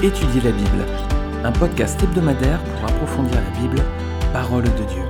Étudier 0.00 0.40
la 0.42 0.52
Bible, 0.52 0.86
un 1.42 1.50
podcast 1.50 2.00
hebdomadaire 2.00 2.62
pour 2.62 2.84
approfondir 2.84 3.34
la 3.34 3.50
Bible, 3.58 3.82
parole 4.32 4.62
de 4.62 4.84
Dieu. 4.84 5.02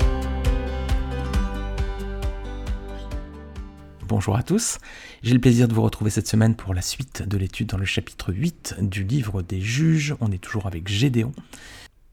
Bonjour 4.06 4.34
à 4.34 4.42
tous, 4.42 4.78
j'ai 5.22 5.34
le 5.34 5.40
plaisir 5.40 5.68
de 5.68 5.74
vous 5.74 5.82
retrouver 5.82 6.08
cette 6.08 6.26
semaine 6.26 6.54
pour 6.54 6.72
la 6.72 6.80
suite 6.80 7.20
de 7.20 7.36
l'étude 7.36 7.68
dans 7.68 7.76
le 7.76 7.84
chapitre 7.84 8.32
8 8.32 8.76
du 8.80 9.04
livre 9.04 9.42
des 9.42 9.60
juges. 9.60 10.16
On 10.22 10.32
est 10.32 10.42
toujours 10.42 10.66
avec 10.66 10.88
Gédéon. 10.88 11.32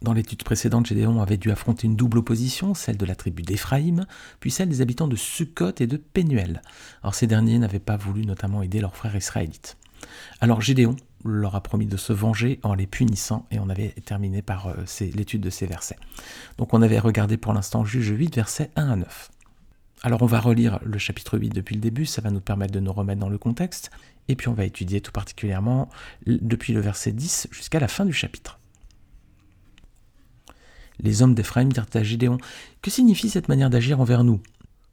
Dans 0.02 0.12
l'étude 0.12 0.44
précédente, 0.44 0.86
Gédéon 0.86 1.22
avait 1.22 1.38
dû 1.38 1.52
affronter 1.52 1.88
une 1.88 1.96
double 1.96 2.18
opposition, 2.18 2.74
celle 2.74 2.98
de 2.98 3.06
la 3.06 3.16
tribu 3.16 3.42
d'Éphraïm, 3.42 4.06
puis 4.42 4.52
celle 4.52 4.68
des 4.68 4.82
habitants 4.82 5.08
de 5.08 5.16
Sukkot 5.16 5.76
et 5.80 5.88
de 5.88 5.96
Pénuel. 5.96 6.62
Alors 7.04 7.16
ces 7.16 7.26
derniers 7.26 7.58
n'avaient 7.58 7.80
pas 7.80 7.96
voulu 7.96 8.26
notamment 8.26 8.62
aider 8.62 8.82
leurs 8.82 8.98
frères 8.98 9.16
israélites. 9.16 9.78
Alors 10.42 10.60
Gédéon 10.60 10.98
leur 11.26 11.56
a 11.56 11.62
promis 11.62 11.86
de 11.86 11.98
se 11.98 12.14
venger 12.14 12.60
en 12.64 12.74
les 12.74 12.88
punissant, 12.88 13.46
et 13.52 13.60
on 13.60 13.70
avait 13.70 13.90
terminé 14.06 14.42
par 14.42 14.68
euh, 14.68 14.76
l'étude 15.02 15.42
de 15.42 15.50
ces 15.50 15.66
versets. 15.66 15.98
Donc 16.58 16.74
on 16.74 16.82
avait 16.82 17.00
regardé 17.00 17.38
pour 17.38 17.54
l'instant 17.54 17.84
Juge 17.84 18.10
8, 18.10 18.36
versets 18.36 18.72
1 18.76 18.90
à 18.90 18.96
9. 18.96 19.32
Alors 20.04 20.22
on 20.22 20.28
va 20.28 20.40
relire 20.40 20.80
le 20.84 20.98
chapitre 20.98 21.38
8 21.38 21.50
depuis 21.50 21.76
le 21.76 21.82
début, 21.82 22.06
ça 22.06 22.22
va 22.22 22.30
nous 22.30 22.42
permettre 22.42 22.74
de 22.74 22.80
nous 22.80 22.94
remettre 22.94 23.20
dans 23.20 23.30
le 23.30 23.38
contexte, 23.38 23.90
et 24.28 24.36
puis 24.36 24.48
on 24.48 24.54
va 24.54 24.66
étudier 24.66 25.02
tout 25.02 25.12
particulièrement 25.12 25.90
depuis 26.28 26.74
le 26.74 26.80
verset 26.80 27.12
10 27.12 27.48
jusqu'à 27.52 27.80
la 27.80 27.88
fin 27.88 28.06
du 28.06 28.14
chapitre. 28.14 28.60
Les 31.00 31.22
hommes 31.22 31.36
d'Éphraïm 31.36 31.72
dirent 31.74 31.88
à 31.94 32.04
Gédéon 32.04 32.38
Que 32.82 32.92
signifie 32.92 33.30
cette 33.30 33.50
manière 33.50 33.70
d'agir 33.70 34.00
envers 34.00 34.24
nous? 34.24 34.42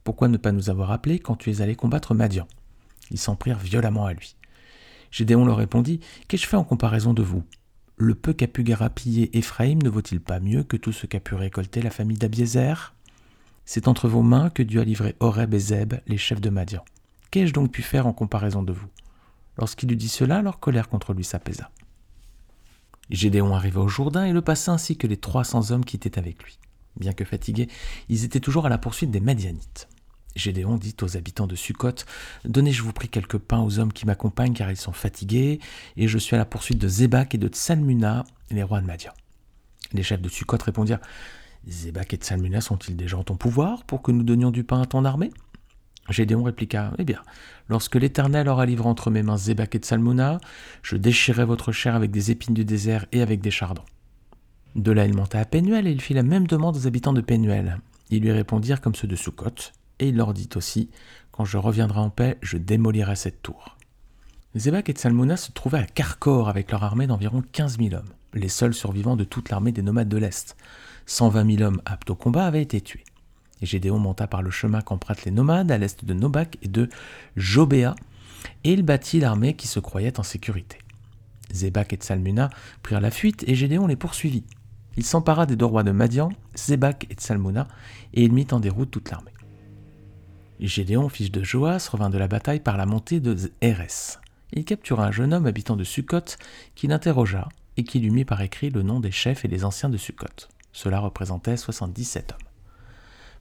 Pourquoi 0.03 0.27
ne 0.27 0.37
pas 0.37 0.51
nous 0.51 0.69
avoir 0.69 0.91
appelés 0.91 1.19
quand 1.19 1.35
tu 1.35 1.49
es 1.49 1.61
allé 1.61 1.75
combattre 1.75 2.13
Madian? 2.13 2.47
Ils 3.09 3.19
s'en 3.19 3.35
prirent 3.35 3.59
violemment 3.59 4.05
à 4.05 4.13
lui. 4.13 4.35
Gédéon 5.13 5.45
leur 5.45 5.57
répondit 5.57 5.99
Qu'ai-je 6.27 6.47
fait 6.47 6.57
en 6.57 6.63
comparaison 6.63 7.13
de 7.13 7.21
vous? 7.21 7.43
Le 7.97 8.15
peu 8.15 8.33
qu'a 8.33 8.47
pu 8.47 8.63
garapiller 8.63 9.37
Éphraïm 9.37 9.79
ne 9.83 9.89
vaut-il 9.89 10.19
pas 10.19 10.39
mieux 10.39 10.63
que 10.63 10.75
tout 10.75 10.91
ce 10.91 11.05
qu'a 11.05 11.19
pu 11.19 11.35
récolter 11.35 11.83
la 11.83 11.91
famille 11.91 12.17
d'Abiézer 12.17 12.95
C'est 13.63 13.87
entre 13.87 14.09
vos 14.09 14.23
mains 14.23 14.49
que 14.49 14.63
Dieu 14.63 14.81
a 14.81 14.83
livré 14.83 15.15
Horeb 15.19 15.53
et 15.53 15.59
Zeb, 15.59 15.93
les 16.07 16.17
chefs 16.17 16.41
de 16.41 16.49
Madian. 16.49 16.83
Qu'ai-je 17.29 17.53
donc 17.53 17.71
pu 17.71 17.83
faire 17.83 18.07
en 18.07 18.13
comparaison 18.13 18.63
de 18.63 18.73
vous? 18.73 18.87
Lorsqu'il 19.59 19.91
eut 19.91 19.95
dit 19.95 20.09
cela, 20.09 20.41
leur 20.41 20.59
colère 20.59 20.89
contre 20.89 21.13
lui 21.13 21.23
s'apaisa. 21.23 21.69
Gédéon 23.11 23.53
arriva 23.53 23.81
au 23.81 23.87
Jourdain 23.87 24.25
et 24.25 24.33
le 24.33 24.41
passa 24.41 24.71
ainsi 24.71 24.97
que 24.97 25.05
les 25.05 25.17
trois 25.17 25.43
cents 25.43 25.69
hommes 25.69 25.85
qui 25.85 25.95
étaient 25.95 26.17
avec 26.17 26.41
lui. 26.41 26.57
Bien 26.99 27.13
que 27.13 27.23
fatigués, 27.23 27.69
ils 28.09 28.23
étaient 28.23 28.39
toujours 28.39 28.65
à 28.65 28.69
la 28.69 28.79
poursuite 28.79 29.11
des 29.11 29.19
Madianites. 29.19 29.87
Gédéon 30.35 30.77
dit 30.77 30.95
aux 31.01 31.17
habitants 31.17 31.47
de 31.47 31.55
Sukkot 31.55 32.05
Donnez, 32.45 32.71
je 32.71 32.81
vous 32.81 32.93
prie, 32.93 33.09
quelques 33.09 33.37
pains 33.37 33.61
aux 33.61 33.79
hommes 33.79 33.93
qui 33.93 34.05
m'accompagnent, 34.05 34.53
car 34.53 34.71
ils 34.71 34.77
sont 34.77 34.91
fatigués, 34.91 35.59
et 35.97 36.07
je 36.07 36.17
suis 36.17 36.35
à 36.35 36.39
la 36.39 36.45
poursuite 36.45 36.79
de 36.79 36.87
Zébak 36.87 37.35
et 37.35 37.37
de 37.37 37.47
Tsalmuna, 37.47 38.23
les 38.49 38.63
rois 38.63 38.81
de 38.81 38.87
Madian. 38.87 39.13
Les 39.93 40.03
chefs 40.03 40.21
de 40.21 40.29
Sukkot 40.29 40.57
répondirent 40.63 40.99
Zébak 41.67 42.13
et 42.13 42.17
Tsalmuna 42.17 42.61
sont-ils 42.61 42.95
déjà 42.95 43.17
en 43.17 43.23
ton 43.23 43.35
pouvoir 43.35 43.83
pour 43.85 44.01
que 44.01 44.11
nous 44.11 44.23
donnions 44.23 44.51
du 44.51 44.63
pain 44.63 44.81
à 44.81 44.85
ton 44.85 45.05
armée? 45.05 45.31
Gédéon 46.09 46.43
répliqua 46.43 46.91
Eh 46.97 47.05
bien, 47.05 47.21
lorsque 47.69 47.95
l'Éternel 47.95 48.49
aura 48.49 48.65
livré 48.65 48.89
entre 48.89 49.09
mes 49.09 49.23
mains 49.23 49.37
Zébak 49.37 49.75
et 49.75 49.79
Tsalmuna, 49.79 50.39
je 50.81 50.97
déchirerai 50.97 51.45
votre 51.45 51.71
chair 51.71 51.95
avec 51.95 52.11
des 52.11 52.31
épines 52.31 52.53
du 52.53 52.65
désert 52.65 53.05
et 53.11 53.21
avec 53.21 53.39
des 53.39 53.51
chardons. 53.51 53.85
De 54.75 54.91
là, 54.91 55.05
il 55.05 55.13
monta 55.13 55.39
à 55.39 55.45
Pénuel 55.45 55.87
et 55.87 55.91
il 55.91 56.01
fit 56.01 56.13
la 56.13 56.23
même 56.23 56.47
demande 56.47 56.75
aux 56.75 56.87
habitants 56.87 57.13
de 57.13 57.21
Pénuel. 57.21 57.79
Ils 58.09 58.21
lui 58.21 58.31
répondirent 58.31 58.81
comme 58.81 58.95
ceux 58.95 59.07
de 59.07 59.15
Sukkot 59.15 59.71
et 60.03 60.09
il 60.09 60.17
leur 60.17 60.33
dit 60.33 60.49
aussi 60.55 60.89
Quand 61.31 61.45
je 61.45 61.57
reviendrai 61.57 61.99
en 61.99 62.09
paix, 62.09 62.37
je 62.41 62.57
démolirai 62.57 63.15
cette 63.15 63.41
tour. 63.41 63.77
Zébak 64.53 64.89
et 64.89 64.93
Tsalmuna 64.93 65.37
se 65.37 65.51
trouvaient 65.51 65.79
à 65.79 65.85
Carcor 65.85 66.49
avec 66.49 66.71
leur 66.71 66.83
armée 66.83 67.07
d'environ 67.07 67.41
15 67.53 67.77
000 67.79 67.95
hommes, 67.95 68.13
les 68.33 68.49
seuls 68.49 68.73
survivants 68.73 69.15
de 69.15 69.23
toute 69.23 69.49
l'armée 69.49 69.71
des 69.71 69.81
nomades 69.81 70.09
de 70.09 70.17
l'Est. 70.17 70.57
120 71.05 71.57
000 71.57 71.63
hommes 71.63 71.81
aptes 71.85 72.09
au 72.09 72.15
combat 72.15 72.45
avaient 72.45 72.61
été 72.61 72.81
tués. 72.81 73.05
Et 73.61 73.65
Gédéon 73.65 73.97
monta 73.97 74.27
par 74.27 74.41
le 74.41 74.51
chemin 74.51 74.81
qu'empruntent 74.81 75.23
les 75.23 75.31
nomades 75.31 75.71
à 75.71 75.77
l'est 75.77 76.03
de 76.03 76.13
Nobak 76.13 76.57
et 76.61 76.67
de 76.67 76.89
Jobéa, 77.37 77.95
et 78.65 78.73
il 78.73 78.83
bâtit 78.83 79.21
l'armée 79.21 79.55
qui 79.55 79.67
se 79.67 79.79
croyait 79.79 80.19
en 80.19 80.23
sécurité. 80.23 80.79
Zébak 81.51 81.93
et 81.93 81.95
Tsalmuna 81.95 82.49
prirent 82.81 82.99
la 82.99 83.11
fuite 83.11 83.45
et 83.47 83.55
Gédéon 83.55 83.87
les 83.87 83.95
poursuivit. 83.95 84.43
Il 84.97 85.05
s'empara 85.05 85.45
des 85.45 85.55
deux 85.55 85.65
rois 85.65 85.83
de 85.83 85.91
Madian, 85.91 86.29
Zébak 86.55 87.07
et 87.09 87.15
Tsalmuna, 87.15 87.67
et 88.13 88.23
il 88.23 88.33
mit 88.33 88.47
en 88.51 88.59
déroute 88.59 88.91
toute 88.91 89.09
l'armée. 89.09 89.31
Gédéon, 90.59 91.09
fils 91.09 91.31
de 91.31 91.43
Joas, 91.43 91.89
revint 91.91 92.09
de 92.09 92.17
la 92.17 92.27
bataille 92.27 92.59
par 92.59 92.77
la 92.77 92.85
montée 92.85 93.19
de 93.19 93.35
Hérès. 93.61 94.19
Il 94.53 94.65
captura 94.65 95.07
un 95.07 95.11
jeune 95.11 95.33
homme 95.33 95.47
habitant 95.47 95.75
de 95.75 95.83
Sukkot 95.83 96.37
qui 96.75 96.87
l'interrogea 96.87 97.49
et 97.77 97.83
qui 97.83 97.99
lui 97.99 98.11
mit 98.11 98.25
par 98.25 98.41
écrit 98.41 98.69
le 98.69 98.83
nom 98.83 98.99
des 98.99 99.11
chefs 99.11 99.45
et 99.45 99.47
des 99.47 99.65
anciens 99.65 99.89
de 99.89 99.97
Sukkot. 99.97 100.47
Cela 100.71 100.99
représentait 100.99 101.57
77 101.57 102.33
hommes. 102.33 102.47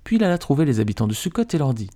Puis 0.05 0.17
il 0.17 0.25
alla 0.25 0.39
trouver 0.39 0.65
les 0.65 0.81
habitants 0.81 1.07
de 1.07 1.15
Sukkot 1.15 1.45
et 1.53 1.59
leur 1.59 1.75
dit 1.75 1.91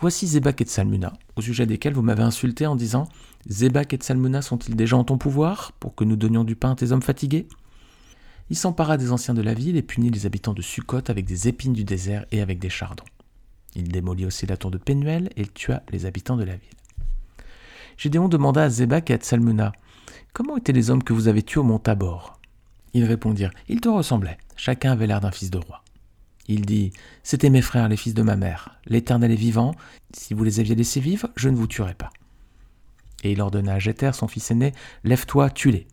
Voici 0.00 0.26
Zébak 0.26 0.60
et 0.60 0.64
Tsalmuna, 0.64 1.14
au 1.34 1.40
sujet 1.40 1.66
desquels 1.66 1.94
vous 1.94 2.02
m'avez 2.02 2.22
insulté 2.22 2.66
en 2.66 2.76
disant 2.76 3.08
Zébak 3.48 3.94
et 3.94 3.96
Tsalmuna 3.96 4.42
sont-ils 4.42 4.76
déjà 4.76 4.96
en 4.96 5.04
ton 5.04 5.18
pouvoir 5.18 5.72
pour 5.80 5.94
que 5.94 6.04
nous 6.04 6.16
donnions 6.16 6.44
du 6.44 6.54
pain 6.54 6.72
à 6.72 6.76
tes 6.76 6.92
hommes 6.92 7.02
fatigués? 7.02 7.48
Il 8.50 8.56
s'empara 8.56 8.96
des 8.96 9.12
anciens 9.12 9.34
de 9.34 9.42
la 9.42 9.54
ville 9.54 9.76
et 9.76 9.82
punit 9.82 10.10
les 10.10 10.24
habitants 10.24 10.54
de 10.54 10.62
Sukkot 10.62 11.02
avec 11.08 11.24
des 11.24 11.48
épines 11.48 11.72
du 11.72 11.84
désert 11.84 12.26
et 12.30 12.40
avec 12.40 12.58
des 12.58 12.70
chardons. 12.70 13.04
Il 13.74 13.88
démolit 13.88 14.26
aussi 14.26 14.46
la 14.46 14.56
tour 14.56 14.70
de 14.70 14.78
Pénuel 14.78 15.30
et 15.36 15.46
tua 15.46 15.82
les 15.90 16.06
habitants 16.06 16.36
de 16.36 16.44
la 16.44 16.56
ville. 16.56 16.68
Gédéon 17.96 18.28
demanda 18.28 18.64
à 18.64 18.68
Zébak 18.70 19.10
et 19.10 19.14
à 19.14 19.16
Tsalmuna 19.16 19.72
Comment 20.32 20.56
étaient 20.56 20.72
les 20.72 20.90
hommes 20.90 21.02
que 21.02 21.12
vous 21.12 21.28
avez 21.28 21.42
tués 21.42 21.60
au 21.60 21.64
mont 21.64 21.78
Tabor? 21.78 22.38
Ils 22.94 23.04
répondirent 23.04 23.52
Ils 23.68 23.80
te 23.80 23.88
ressemblaient, 23.88 24.38
chacun 24.56 24.92
avait 24.92 25.06
l'air 25.06 25.20
d'un 25.20 25.30
fils 25.30 25.50
de 25.50 25.58
roi. 25.58 25.82
Il 26.46 26.64
dit 26.64 26.92
C'étaient 27.22 27.50
mes 27.50 27.62
frères, 27.62 27.88
les 27.88 27.96
fils 27.96 28.14
de 28.14 28.22
ma 28.22 28.36
mère. 28.36 28.78
L'Éternel 28.86 29.32
est 29.32 29.36
vivant. 29.36 29.74
Si 30.12 30.32
vous 30.32 30.44
les 30.44 30.60
aviez 30.60 30.74
laissés 30.74 31.00
vivre, 31.00 31.28
je 31.36 31.48
ne 31.48 31.56
vous 31.56 31.66
tuerai 31.66 31.94
pas. 31.94 32.10
Et 33.22 33.32
il 33.32 33.40
ordonna 33.40 33.74
à 33.74 33.78
Jéter, 33.78 34.10
son 34.14 34.28
fils 34.28 34.50
aîné 34.50 34.72
Lève-toi, 35.04 35.50
tue-les. 35.50 35.86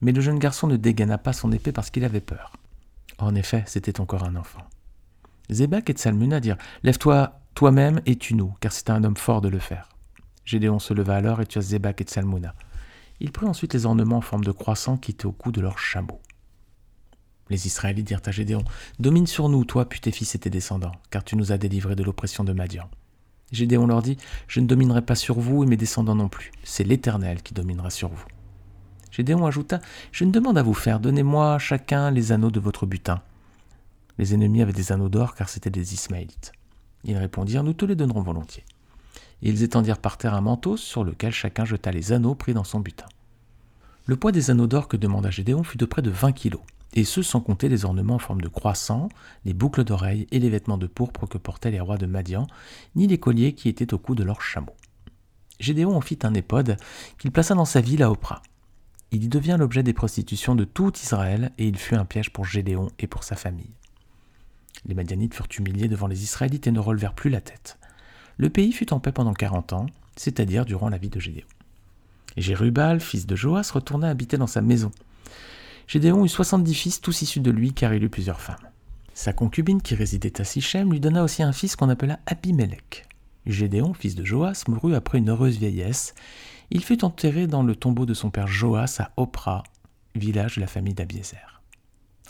Mais 0.00 0.12
le 0.12 0.20
jeune 0.20 0.38
garçon 0.38 0.66
ne 0.66 0.76
dégaina 0.76 1.18
pas 1.18 1.32
son 1.32 1.52
épée 1.52 1.72
parce 1.72 1.90
qu'il 1.90 2.04
avait 2.04 2.20
peur. 2.20 2.52
En 3.18 3.34
effet, 3.34 3.62
c'était 3.66 4.00
encore 4.00 4.24
un 4.24 4.36
enfant. 4.36 4.62
Zébak 5.50 5.90
et 5.90 5.92
Tsalmuna 5.92 6.40
dirent 6.40 6.58
Lève-toi 6.82 7.40
toi-même 7.54 8.00
et 8.06 8.16
tue-nous, 8.16 8.54
car 8.60 8.72
c'est 8.72 8.90
un 8.90 9.04
homme 9.04 9.16
fort 9.16 9.40
de 9.40 9.48
le 9.48 9.58
faire. 9.58 9.88
Gédéon 10.44 10.78
se 10.78 10.92
leva 10.92 11.16
alors 11.16 11.40
et 11.40 11.46
tua 11.46 11.62
Zébak 11.62 12.00
et 12.00 12.04
Tsalmuna. 12.04 12.54
Il 13.20 13.32
prit 13.32 13.46
ensuite 13.46 13.74
les 13.74 13.86
ornements 13.86 14.18
en 14.18 14.22
forme 14.22 14.44
de 14.44 14.52
croissant 14.52 14.96
qui 14.96 15.12
étaient 15.12 15.26
au 15.26 15.32
cou 15.32 15.52
de 15.52 15.60
leurs 15.60 15.78
chameaux. 15.78 16.20
Les 17.50 17.66
Israélites 17.66 18.06
dirent 18.06 18.20
à 18.24 18.30
Gédéon 18.30 18.64
Domine 18.98 19.26
sur 19.26 19.48
nous, 19.48 19.64
toi, 19.64 19.88
puis 19.88 20.00
tes 20.00 20.10
fils 20.10 20.34
et 20.34 20.38
tes 20.38 20.50
descendants, 20.50 20.94
car 21.10 21.22
tu 21.22 21.36
nous 21.36 21.52
as 21.52 21.58
délivrés 21.58 21.94
de 21.94 22.02
l'oppression 22.02 22.42
de 22.42 22.52
Madian. 22.52 22.88
Gédéon 23.52 23.86
leur 23.86 24.02
dit 24.02 24.16
Je 24.48 24.60
ne 24.60 24.66
dominerai 24.66 25.02
pas 25.02 25.14
sur 25.14 25.38
vous 25.38 25.62
et 25.62 25.66
mes 25.66 25.76
descendants 25.76 26.14
non 26.14 26.28
plus. 26.28 26.50
C'est 26.64 26.84
l'Éternel 26.84 27.42
qui 27.42 27.54
dominera 27.54 27.90
sur 27.90 28.08
vous. 28.08 28.24
Gédéon 29.10 29.46
ajouta 29.46 29.80
Je 30.10 30.24
ne 30.24 30.32
demande 30.32 30.58
à 30.58 30.62
vous 30.62 30.74
faire, 30.74 30.98
donnez-moi 30.98 31.58
chacun 31.58 32.10
les 32.10 32.32
anneaux 32.32 32.50
de 32.50 32.60
votre 32.60 32.86
butin. 32.86 33.22
Les 34.18 34.34
ennemis 34.34 34.62
avaient 34.62 34.72
des 34.72 34.92
anneaux 34.92 35.08
d'or 35.08 35.34
car 35.34 35.48
c'étaient 35.48 35.70
des 35.70 35.94
Ismaélites. 35.94 36.52
Ils 37.04 37.16
répondirent 37.16 37.64
Nous 37.64 37.72
te 37.72 37.84
les 37.84 37.96
donnerons 37.96 38.22
volontiers. 38.22 38.64
Ils 39.42 39.62
étendirent 39.62 39.98
par 39.98 40.16
terre 40.16 40.34
un 40.34 40.40
manteau 40.40 40.76
sur 40.76 41.04
lequel 41.04 41.32
chacun 41.32 41.64
jeta 41.64 41.90
les 41.90 42.12
anneaux 42.12 42.34
pris 42.34 42.54
dans 42.54 42.64
son 42.64 42.80
butin. 42.80 43.06
Le 44.06 44.16
poids 44.16 44.32
des 44.32 44.50
anneaux 44.50 44.66
d'or 44.66 44.88
que 44.88 44.96
demanda 44.96 45.30
Gédéon 45.30 45.62
fut 45.62 45.78
de 45.78 45.86
près 45.86 46.02
de 46.02 46.10
20 46.10 46.32
kilos 46.32 46.62
et 46.94 47.04
ce 47.04 47.22
sans 47.22 47.40
compter 47.40 47.68
les 47.68 47.84
ornements 47.84 48.14
en 48.14 48.20
forme 48.20 48.40
de 48.40 48.48
croissant, 48.48 49.08
les 49.44 49.52
boucles 49.52 49.84
d'oreilles 49.84 50.26
et 50.30 50.38
les 50.38 50.48
vêtements 50.48 50.78
de 50.78 50.86
pourpre 50.86 51.26
que 51.26 51.38
portaient 51.38 51.72
les 51.72 51.80
rois 51.80 51.98
de 51.98 52.06
Madian, 52.06 52.46
ni 52.94 53.06
les 53.06 53.18
colliers 53.18 53.52
qui 53.52 53.68
étaient 53.68 53.92
au 53.92 53.98
cou 53.98 54.14
de 54.14 54.22
leurs 54.22 54.42
chameaux. 54.42 54.76
Gédéon 55.58 55.96
en 55.96 56.00
fit 56.00 56.18
un 56.22 56.34
épode 56.34 56.76
qu'il 57.18 57.32
plaça 57.32 57.54
dans 57.54 57.64
sa 57.64 57.80
ville 57.80 58.02
à 58.02 58.10
Oprah. 58.10 58.42
Il 59.10 59.24
y 59.24 59.28
devient 59.28 59.56
l'objet 59.58 59.82
des 59.82 59.92
prostitutions 59.92 60.54
de 60.54 60.64
tout 60.64 60.92
Israël 60.96 61.52
et 61.58 61.66
il 61.66 61.78
fut 61.78 61.94
un 61.94 62.04
piège 62.04 62.30
pour 62.30 62.44
Gédéon 62.44 62.88
et 62.98 63.06
pour 63.06 63.24
sa 63.24 63.36
famille. 63.36 63.74
Les 64.86 64.94
Madianites 64.94 65.34
furent 65.34 65.48
humiliés 65.58 65.88
devant 65.88 66.06
les 66.06 66.22
Israélites 66.22 66.66
et 66.66 66.72
ne 66.72 66.80
relevèrent 66.80 67.14
plus 67.14 67.30
la 67.30 67.40
tête. 67.40 67.78
Le 68.36 68.50
pays 68.50 68.72
fut 68.72 68.92
en 68.92 69.00
paix 69.00 69.12
pendant 69.12 69.32
quarante 69.32 69.72
ans, 69.72 69.86
c'est-à-dire 70.16 70.64
durant 70.64 70.88
la 70.88 70.98
vie 70.98 71.08
de 71.08 71.20
Gédéon. 71.20 71.46
Jérubal, 72.36 73.00
fils 73.00 73.26
de 73.26 73.36
Joas, 73.36 73.70
retourna 73.72 74.08
habiter 74.08 74.36
dans 74.36 74.46
sa 74.46 74.60
maison. 74.60 74.90
Gédéon 75.86 76.24
eut 76.24 76.28
soixante-dix 76.28 76.74
fils, 76.74 77.00
tous 77.00 77.22
issus 77.22 77.40
de 77.40 77.50
lui, 77.50 77.72
car 77.72 77.94
il 77.94 78.02
eut 78.02 78.08
plusieurs 78.08 78.40
femmes. 78.40 78.56
Sa 79.14 79.32
concubine, 79.32 79.80
qui 79.80 79.94
résidait 79.94 80.40
à 80.40 80.44
Sichem, 80.44 80.90
lui 80.90 81.00
donna 81.00 81.22
aussi 81.22 81.42
un 81.42 81.52
fils 81.52 81.76
qu'on 81.76 81.88
appela 81.88 82.18
Abimelech. 82.26 83.06
Gédéon, 83.46 83.94
fils 83.94 84.16
de 84.16 84.24
Joas, 84.24 84.64
mourut 84.66 84.94
après 84.94 85.18
une 85.18 85.30
heureuse 85.30 85.58
vieillesse. 85.58 86.14
Il 86.70 86.82
fut 86.82 87.04
enterré 87.04 87.46
dans 87.46 87.62
le 87.62 87.76
tombeau 87.76 88.06
de 88.06 88.14
son 88.14 88.30
père 88.30 88.48
Joas 88.48 88.96
à 88.98 89.12
Oprah, 89.16 89.62
village 90.14 90.56
de 90.56 90.62
la 90.62 90.66
famille 90.66 90.94
d'Abiézer. 90.94 91.53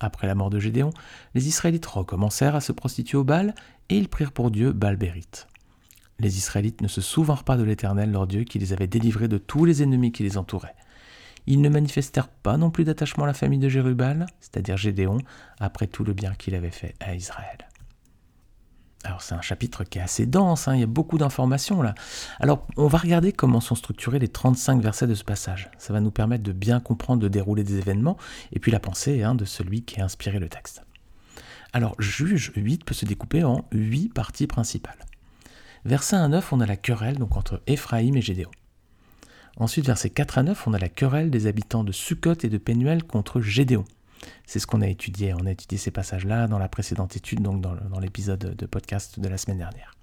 Après 0.00 0.26
la 0.26 0.34
mort 0.34 0.50
de 0.50 0.58
Gédéon, 0.58 0.90
les 1.34 1.48
Israélites 1.48 1.86
recommencèrent 1.86 2.56
à 2.56 2.60
se 2.60 2.72
prostituer 2.72 3.16
au 3.16 3.24
Baal 3.24 3.54
et 3.88 3.96
ils 3.96 4.08
prirent 4.08 4.32
pour 4.32 4.50
Dieu 4.50 4.72
Baal-Bérite. 4.72 5.46
Les 6.18 6.36
Israélites 6.36 6.80
ne 6.80 6.88
se 6.88 7.00
souvinrent 7.00 7.44
pas 7.44 7.56
de 7.56 7.62
l'Éternel 7.62 8.10
leur 8.10 8.26
Dieu 8.26 8.44
qui 8.44 8.58
les 8.58 8.72
avait 8.72 8.86
délivrés 8.86 9.28
de 9.28 9.38
tous 9.38 9.64
les 9.64 9.82
ennemis 9.82 10.12
qui 10.12 10.22
les 10.22 10.38
entouraient. 10.38 10.74
Ils 11.46 11.60
ne 11.60 11.68
manifestèrent 11.68 12.28
pas 12.28 12.56
non 12.56 12.70
plus 12.70 12.84
d'attachement 12.84 13.24
à 13.24 13.26
la 13.26 13.34
famille 13.34 13.58
de 13.58 13.68
Jérubal, 13.68 14.26
c'est-à-dire 14.40 14.76
Gédéon, 14.76 15.18
après 15.58 15.86
tout 15.86 16.04
le 16.04 16.14
bien 16.14 16.34
qu'il 16.34 16.54
avait 16.54 16.70
fait 16.70 16.94
à 17.00 17.14
Israël. 17.14 17.68
C'est 19.22 19.34
un 19.34 19.40
chapitre 19.40 19.84
qui 19.84 19.98
est 19.98 20.02
assez 20.02 20.26
dense, 20.26 20.68
hein, 20.68 20.74
il 20.74 20.80
y 20.80 20.84
a 20.84 20.86
beaucoup 20.86 21.18
d'informations 21.18 21.82
là. 21.82 21.94
Alors 22.40 22.66
on 22.76 22.86
va 22.86 22.98
regarder 22.98 23.32
comment 23.32 23.60
sont 23.60 23.74
structurés 23.74 24.18
les 24.18 24.28
35 24.28 24.80
versets 24.82 25.06
de 25.06 25.14
ce 25.14 25.24
passage. 25.24 25.70
Ça 25.78 25.92
va 25.92 26.00
nous 26.00 26.10
permettre 26.10 26.42
de 26.42 26.52
bien 26.52 26.80
comprendre 26.80 27.22
le 27.22 27.30
déroulé 27.30 27.64
des 27.64 27.78
événements 27.78 28.16
et 28.52 28.58
puis 28.58 28.72
la 28.72 28.80
pensée 28.80 29.22
hein, 29.22 29.34
de 29.34 29.44
celui 29.44 29.82
qui 29.82 30.00
a 30.00 30.04
inspiré 30.04 30.38
le 30.38 30.48
texte. 30.48 30.82
Alors 31.72 31.94
juge 31.98 32.52
8 32.54 32.84
peut 32.84 32.94
se 32.94 33.04
découper 33.04 33.44
en 33.44 33.64
8 33.72 34.14
parties 34.14 34.46
principales. 34.46 34.98
Verset 35.84 36.16
1 36.16 36.24
à 36.24 36.28
9, 36.28 36.52
on 36.52 36.60
a 36.60 36.66
la 36.66 36.76
querelle 36.76 37.18
donc 37.18 37.36
entre 37.36 37.60
Éphraïm 37.66 38.16
et 38.16 38.22
Gédéon. 38.22 38.50
Ensuite, 39.56 39.86
versets 39.86 40.10
4 40.10 40.38
à 40.38 40.42
9, 40.42 40.66
on 40.66 40.72
a 40.72 40.78
la 40.78 40.88
querelle 40.88 41.30
des 41.30 41.46
habitants 41.46 41.84
de 41.84 41.92
Sukkot 41.92 42.34
et 42.42 42.48
de 42.48 42.58
Pénuel 42.58 43.04
contre 43.04 43.40
Gédéon. 43.40 43.84
C'est 44.46 44.58
ce 44.58 44.66
qu'on 44.66 44.82
a 44.82 44.88
étudié. 44.88 45.34
On 45.34 45.46
a 45.46 45.50
étudié 45.50 45.78
ces 45.78 45.90
passages-là 45.90 46.46
dans 46.46 46.58
la 46.58 46.68
précédente 46.68 47.16
étude, 47.16 47.40
donc 47.42 47.60
dans, 47.60 48.00
l'épisode 48.00 48.54
de 48.56 48.66
podcast 48.66 49.20
de 49.20 49.28
la 49.28 49.38
semaine 49.38 49.58
dernière. 49.58 49.94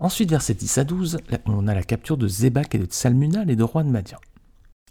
Ensuite, 0.00 0.30
versets 0.30 0.54
10 0.54 0.78
à 0.78 0.84
12, 0.84 1.18
on 1.46 1.66
a 1.66 1.74
la 1.74 1.82
capture 1.82 2.16
de 2.16 2.28
Zébak 2.28 2.74
et 2.74 2.78
de 2.78 2.84
Tsalmuna, 2.84 3.44
les 3.44 3.56
deux 3.56 3.64
rois 3.64 3.82
de 3.82 3.88
Madian. 3.88 4.18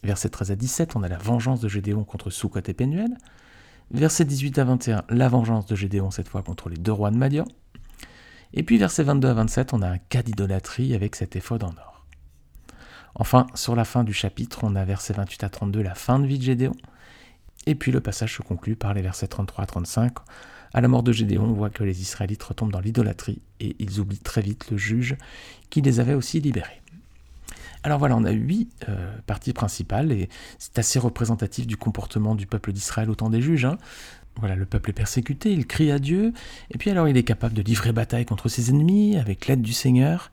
Versets 0.04 0.30
13 0.30 0.52
à 0.52 0.56
17, 0.56 0.96
on 0.96 1.04
a 1.04 1.08
la 1.08 1.18
vengeance 1.18 1.62
de 1.62 1.70
Gédéon 1.70 2.04
contre 2.04 2.30
Sukkot 2.30 2.60
et 2.68 2.74
Pénuel. 2.74 3.18
Versets 3.92 4.26
18 4.26 4.60
à 4.60 4.66
21, 4.66 5.04
la 5.10 5.30
vengeance 5.30 5.66
de 5.66 5.76
Gédéon 5.76 6.12
cette 6.12 6.28
fois 6.28 6.44
contre 6.44 6.68
les 6.70 6.76
deux 6.76 6.92
rois 6.92 7.10
de 7.10 7.18
Madian. 7.18 7.46
Et 8.54 8.64
puis 8.64 8.78
versets 8.78 9.04
22 9.04 9.30
à 9.30 9.34
27, 9.34 9.74
on 9.74 9.82
a 9.82 9.88
un 9.88 9.98
cas 9.98 10.24
d'idolâtrie 10.24 10.94
avec 10.94 11.16
cet 11.16 11.36
éphode 11.38 11.64
en 11.64 11.70
or. 11.70 12.06
Enfin, 13.16 13.48
sur 13.56 13.76
la 13.76 13.86
fin 13.86 14.04
du 14.04 14.14
chapitre, 14.14 14.60
on 14.64 14.76
a 14.76 14.84
versets 14.84 15.14
28 15.14 15.44
à 15.44 15.50
32, 15.50 15.82
la 15.82 15.96
fin 15.96 16.20
de 16.20 16.28
vie 16.28 16.38
de 16.38 16.44
Gédéon. 16.44 16.74
Et 17.68 17.76
puis 17.76 17.92
le 17.92 18.00
passage 18.00 18.38
se 18.38 18.42
conclut 18.42 18.78
par 18.78 18.94
les 18.94 19.02
versets 19.02 19.28
33 19.28 19.64
à 19.66 19.68
35. 19.68 20.14
À 20.74 20.82
la 20.82 20.88
mort 20.88 21.04
de 21.04 21.12
Gédéon, 21.12 21.44
on 21.44 21.54
voit 21.54 21.70
que 21.70 21.84
les 21.84 22.02
Israélites 22.02 22.42
retombent 22.42 22.72
dans 22.72 22.80
l'idolâtrie 22.80 23.42
et 23.60 23.76
ils 23.80 24.00
oublient 24.00 24.20
très 24.20 24.42
vite 24.42 24.72
le 24.72 24.78
juge 24.78 25.18
qui 25.70 25.82
les 25.82 26.00
avait 26.00 26.14
aussi 26.14 26.40
libérés. 26.40 26.82
Alors 27.84 28.00
voilà, 28.00 28.16
on 28.16 28.24
a 28.24 28.32
huit 28.32 28.72
euh, 28.88 29.12
parties 29.28 29.52
principales 29.52 30.14
et 30.14 30.30
c'est 30.60 30.80
assez 30.80 30.98
représentatif 30.98 31.68
du 31.68 31.76
comportement 31.76 32.36
du 32.36 32.48
peuple 32.48 32.72
d'Israël 32.72 33.10
au 33.10 33.16
temps 33.16 33.30
des 33.30 33.42
juges. 33.42 33.66
Hein. 33.66 33.78
Voilà, 34.38 34.56
le 34.56 34.66
peuple 34.66 34.92
est 34.92 34.94
persécuté, 34.94 35.52
il 35.52 35.68
crie 35.68 35.92
à 35.92 36.00
Dieu, 36.00 36.32
et 36.72 36.78
puis 36.78 36.90
alors 36.90 37.08
il 37.08 37.18
est 37.18 37.24
capable 37.24 37.54
de 37.54 37.62
livrer 37.62 37.92
bataille 37.92 38.26
contre 38.26 38.50
ses 38.50 38.70
ennemis 38.70 39.18
avec 39.18 39.48
l'aide 39.48 39.62
du 39.62 39.74
Seigneur. 39.74 40.32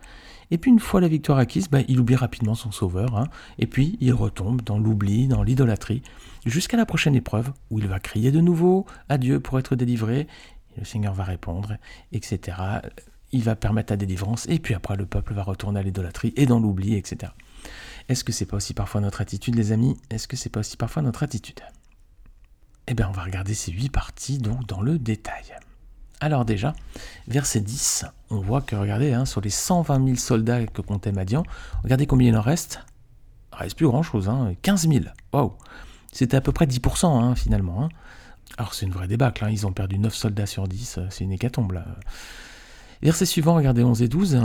Et 0.51 0.59
puis 0.59 0.71
une 0.71 0.81
fois 0.81 1.01
la 1.01 1.09
victoire 1.09 1.39
acquise, 1.39 1.69
bah, 1.69 1.81
il 1.89 2.01
oublie 2.01 2.17
rapidement 2.17 2.55
son 2.55 2.71
sauveur, 2.71 3.17
hein. 3.17 3.29
et 3.59 3.67
puis 3.67 3.97
il 4.01 4.13
retombe 4.13 4.63
dans 4.63 4.79
l'oubli, 4.79 5.27
dans 5.27 5.43
l'idolâtrie, 5.43 6.03
jusqu'à 6.47 6.77
la 6.77 6.87
prochaine 6.87 7.15
épreuve, 7.15 7.53
où 7.71 7.79
il 7.79 7.87
va 7.87 8.01
crier 8.01 8.31
de 8.31 8.41
nouveau 8.41 8.87
à 9.09 9.19
Dieu 9.19 9.41
pour 9.41 9.59
être 9.59 9.77
délivré, 9.77 10.27
le 10.77 10.85
Seigneur 10.85 11.15
va 11.15 11.25
répondre, 11.25 11.77
etc. 12.13 12.59
Il 13.33 13.43
va 13.43 13.57
permettre 13.57 13.93
la 13.93 13.97
délivrance, 13.97 14.47
et 14.49 14.59
puis 14.59 14.75
après 14.75 14.97
le 14.97 15.07
peuple 15.07 15.35
va 15.35 15.43
retourner 15.43 15.81
à 15.81 15.83
l'idolâtrie 15.83 16.33
et 16.37 16.47
dans 16.47 16.61
l'oubli, 16.61 16.95
etc. 16.95 17.33
Est-ce 18.09 18.25
que 18.25 18.33
c'est 18.33 18.47
pas 18.47 18.59
aussi 18.59 18.75
parfois 18.75 19.01
notre 19.01 19.21
attitude, 19.21 19.55
les 19.55 19.73
amis? 19.73 19.97
Est-ce 20.11 20.29
que 20.29 20.37
c'est 20.37 20.51
pas 20.51 20.61
aussi 20.61 20.77
parfois 20.77 21.03
notre 21.03 21.23
attitude? 21.23 21.61
Eh 22.87 22.95
bien, 22.95 23.09
on 23.09 23.13
va 23.13 23.23
regarder 23.23 23.55
ces 23.55 23.73
huit 23.73 23.89
parties 23.89 24.39
donc 24.39 24.67
dans 24.67 24.83
le 24.83 24.99
détail. 24.99 25.55
Alors 26.21 26.45
déjà, 26.45 26.75
verset 27.29 27.61
10, 27.61 28.07
on 28.31 28.41
voit 28.41 28.61
que, 28.61 28.77
regardez, 28.77 29.13
hein, 29.13 29.25
sur 29.25 29.41
les 29.41 29.51
120 29.51 30.05
000 30.05 30.17
soldats 30.17 30.65
que 30.67 30.81
comptait 30.81 31.13
Madian, 31.13 31.43
regardez 31.83 32.07
combien 32.07 32.29
il 32.29 32.37
en 32.37 32.41
reste. 32.41 32.81
Il 33.53 33.59
reste 33.59 33.77
plus 33.77 33.87
grand-chose, 33.87 34.29
hein, 34.29 34.55
15 34.63 34.89
000. 34.89 35.05
Waouh 35.33 35.53
C'était 36.13 36.37
à 36.37 36.41
peu 36.41 36.53
près 36.53 36.67
10% 36.67 37.07
hein, 37.07 37.35
finalement. 37.35 37.85
Hein. 37.85 37.89
Alors 38.57 38.75
c'est 38.75 38.87
une 38.87 38.93
vraie 38.93 39.09
débâcle, 39.09 39.45
hein, 39.45 39.51
ils 39.51 39.67
ont 39.67 39.73
perdu 39.73 39.99
9 39.99 40.15
soldats 40.15 40.47
sur 40.47 40.69
10, 40.69 40.99
euh, 40.99 41.07
c'est 41.11 41.25
une 41.25 41.33
hécatombe 41.33 41.73
là. 41.73 41.85
Verset 43.03 43.27
suivant, 43.27 43.55
regardez 43.55 43.83
11 43.83 44.03
et 44.03 44.09
12, 44.09 44.41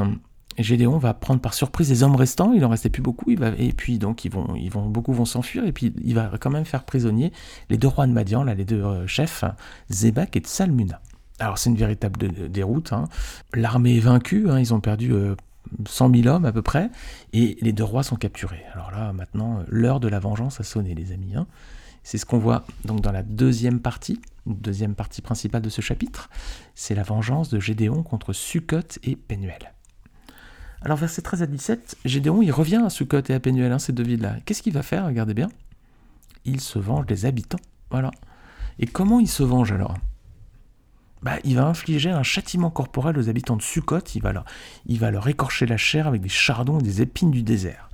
Gédéon 0.57 0.97
va 0.97 1.13
prendre 1.13 1.39
par 1.39 1.53
surprise 1.53 1.89
les 1.89 2.03
hommes 2.03 2.15
restants, 2.15 2.51
il 2.53 2.65
en 2.65 2.69
restait 2.69 2.89
plus 2.89 3.01
beaucoup, 3.01 3.31
et 3.31 3.73
puis 3.73 3.99
donc 3.99 4.25
ils 4.25 4.31
vont, 4.31 4.55
ils 4.55 4.69
vont, 4.69 4.89
beaucoup 4.89 5.13
vont 5.13 5.25
s'enfuir, 5.25 5.65
et 5.65 5.71
puis 5.71 5.93
il 6.03 6.15
va 6.15 6.31
quand 6.39 6.49
même 6.49 6.65
faire 6.65 6.83
prisonnier 6.83 7.31
les 7.69 7.77
deux 7.77 7.87
rois 7.87 8.07
de 8.07 8.11
Madian, 8.11 8.43
là, 8.43 8.55
les 8.55 8.65
deux 8.65 8.83
euh, 8.83 9.07
chefs, 9.07 9.45
Zébak 9.89 10.35
et 10.35 10.41
Tsalmuna. 10.41 11.01
Alors 11.39 11.57
c'est 11.57 11.69
une 11.69 11.77
véritable 11.77 12.49
déroute. 12.49 12.93
Hein. 12.93 13.05
L'armée 13.53 13.97
est 13.97 14.01
vaincue, 14.01 14.49
hein. 14.49 14.59
ils 14.59 14.73
ont 14.73 14.81
perdu 14.81 15.13
100 15.87 16.09
euh, 16.09 16.21
000 16.21 16.35
hommes 16.35 16.45
à 16.45 16.51
peu 16.51 16.61
près, 16.61 16.89
et 17.33 17.57
les 17.61 17.71
deux 17.71 17.83
rois 17.83 18.03
sont 18.03 18.17
capturés. 18.17 18.63
Alors 18.73 18.91
là, 18.91 19.13
maintenant, 19.13 19.63
l'heure 19.67 19.99
de 19.99 20.07
la 20.07 20.19
vengeance 20.19 20.59
a 20.59 20.63
sonné, 20.63 20.93
les 20.95 21.11
amis. 21.11 21.35
Hein. 21.35 21.47
C'est 22.03 22.17
ce 22.17 22.25
qu'on 22.25 22.39
voit 22.39 22.65
donc 22.85 23.01
dans 23.01 23.11
la 23.11 23.23
deuxième 23.23 23.79
partie, 23.79 24.21
deuxième 24.45 24.95
partie 24.95 25.21
principale 25.21 25.61
de 25.61 25.69
ce 25.69 25.81
chapitre. 25.81 26.29
C'est 26.75 26.95
la 26.95 27.03
vengeance 27.03 27.49
de 27.49 27.59
Gédéon 27.59 28.03
contre 28.03 28.33
Sukkot 28.33 28.99
et 29.03 29.15
Pénuel. 29.15 29.73
Alors 30.81 30.97
verset 30.97 31.21
13 31.21 31.41
à 31.43 31.45
17, 31.45 31.97
Gédéon 32.05 32.41
il 32.41 32.51
revient 32.51 32.81
à 32.85 32.89
Sukkot 32.89 33.21
et 33.27 33.33
à 33.33 33.39
Pénuel, 33.39 33.77
ces 33.79 33.91
deux 33.91 34.03
villes-là. 34.03 34.37
Qu'est-ce 34.45 34.63
qu'il 34.63 34.73
va 34.73 34.81
faire? 34.81 35.05
Regardez 35.05 35.33
bien. 35.33 35.49
Il 36.45 36.61
se 36.61 36.79
venge 36.79 37.05
des 37.05 37.25
habitants. 37.25 37.59
Voilà. 37.91 38.11
Et 38.79 38.87
comment 38.87 39.19
il 39.19 39.27
se 39.27 39.43
venge 39.43 39.73
alors? 39.73 39.95
Bah, 41.21 41.37
il 41.43 41.55
va 41.55 41.65
infliger 41.65 42.09
un 42.09 42.23
châtiment 42.23 42.69
corporel 42.69 43.17
aux 43.17 43.29
habitants 43.29 43.57
de 43.57 43.61
Sukkot, 43.61 43.99
il 44.15 44.21
va, 44.21 45.11
leur, 45.11 45.27
écorcher 45.27 45.65
la 45.65 45.77
chair 45.77 46.07
avec 46.07 46.21
des 46.21 46.29
chardons 46.29 46.79
et 46.79 46.83
des 46.83 47.01
épines 47.01 47.31
du 47.31 47.43
désert. 47.43 47.89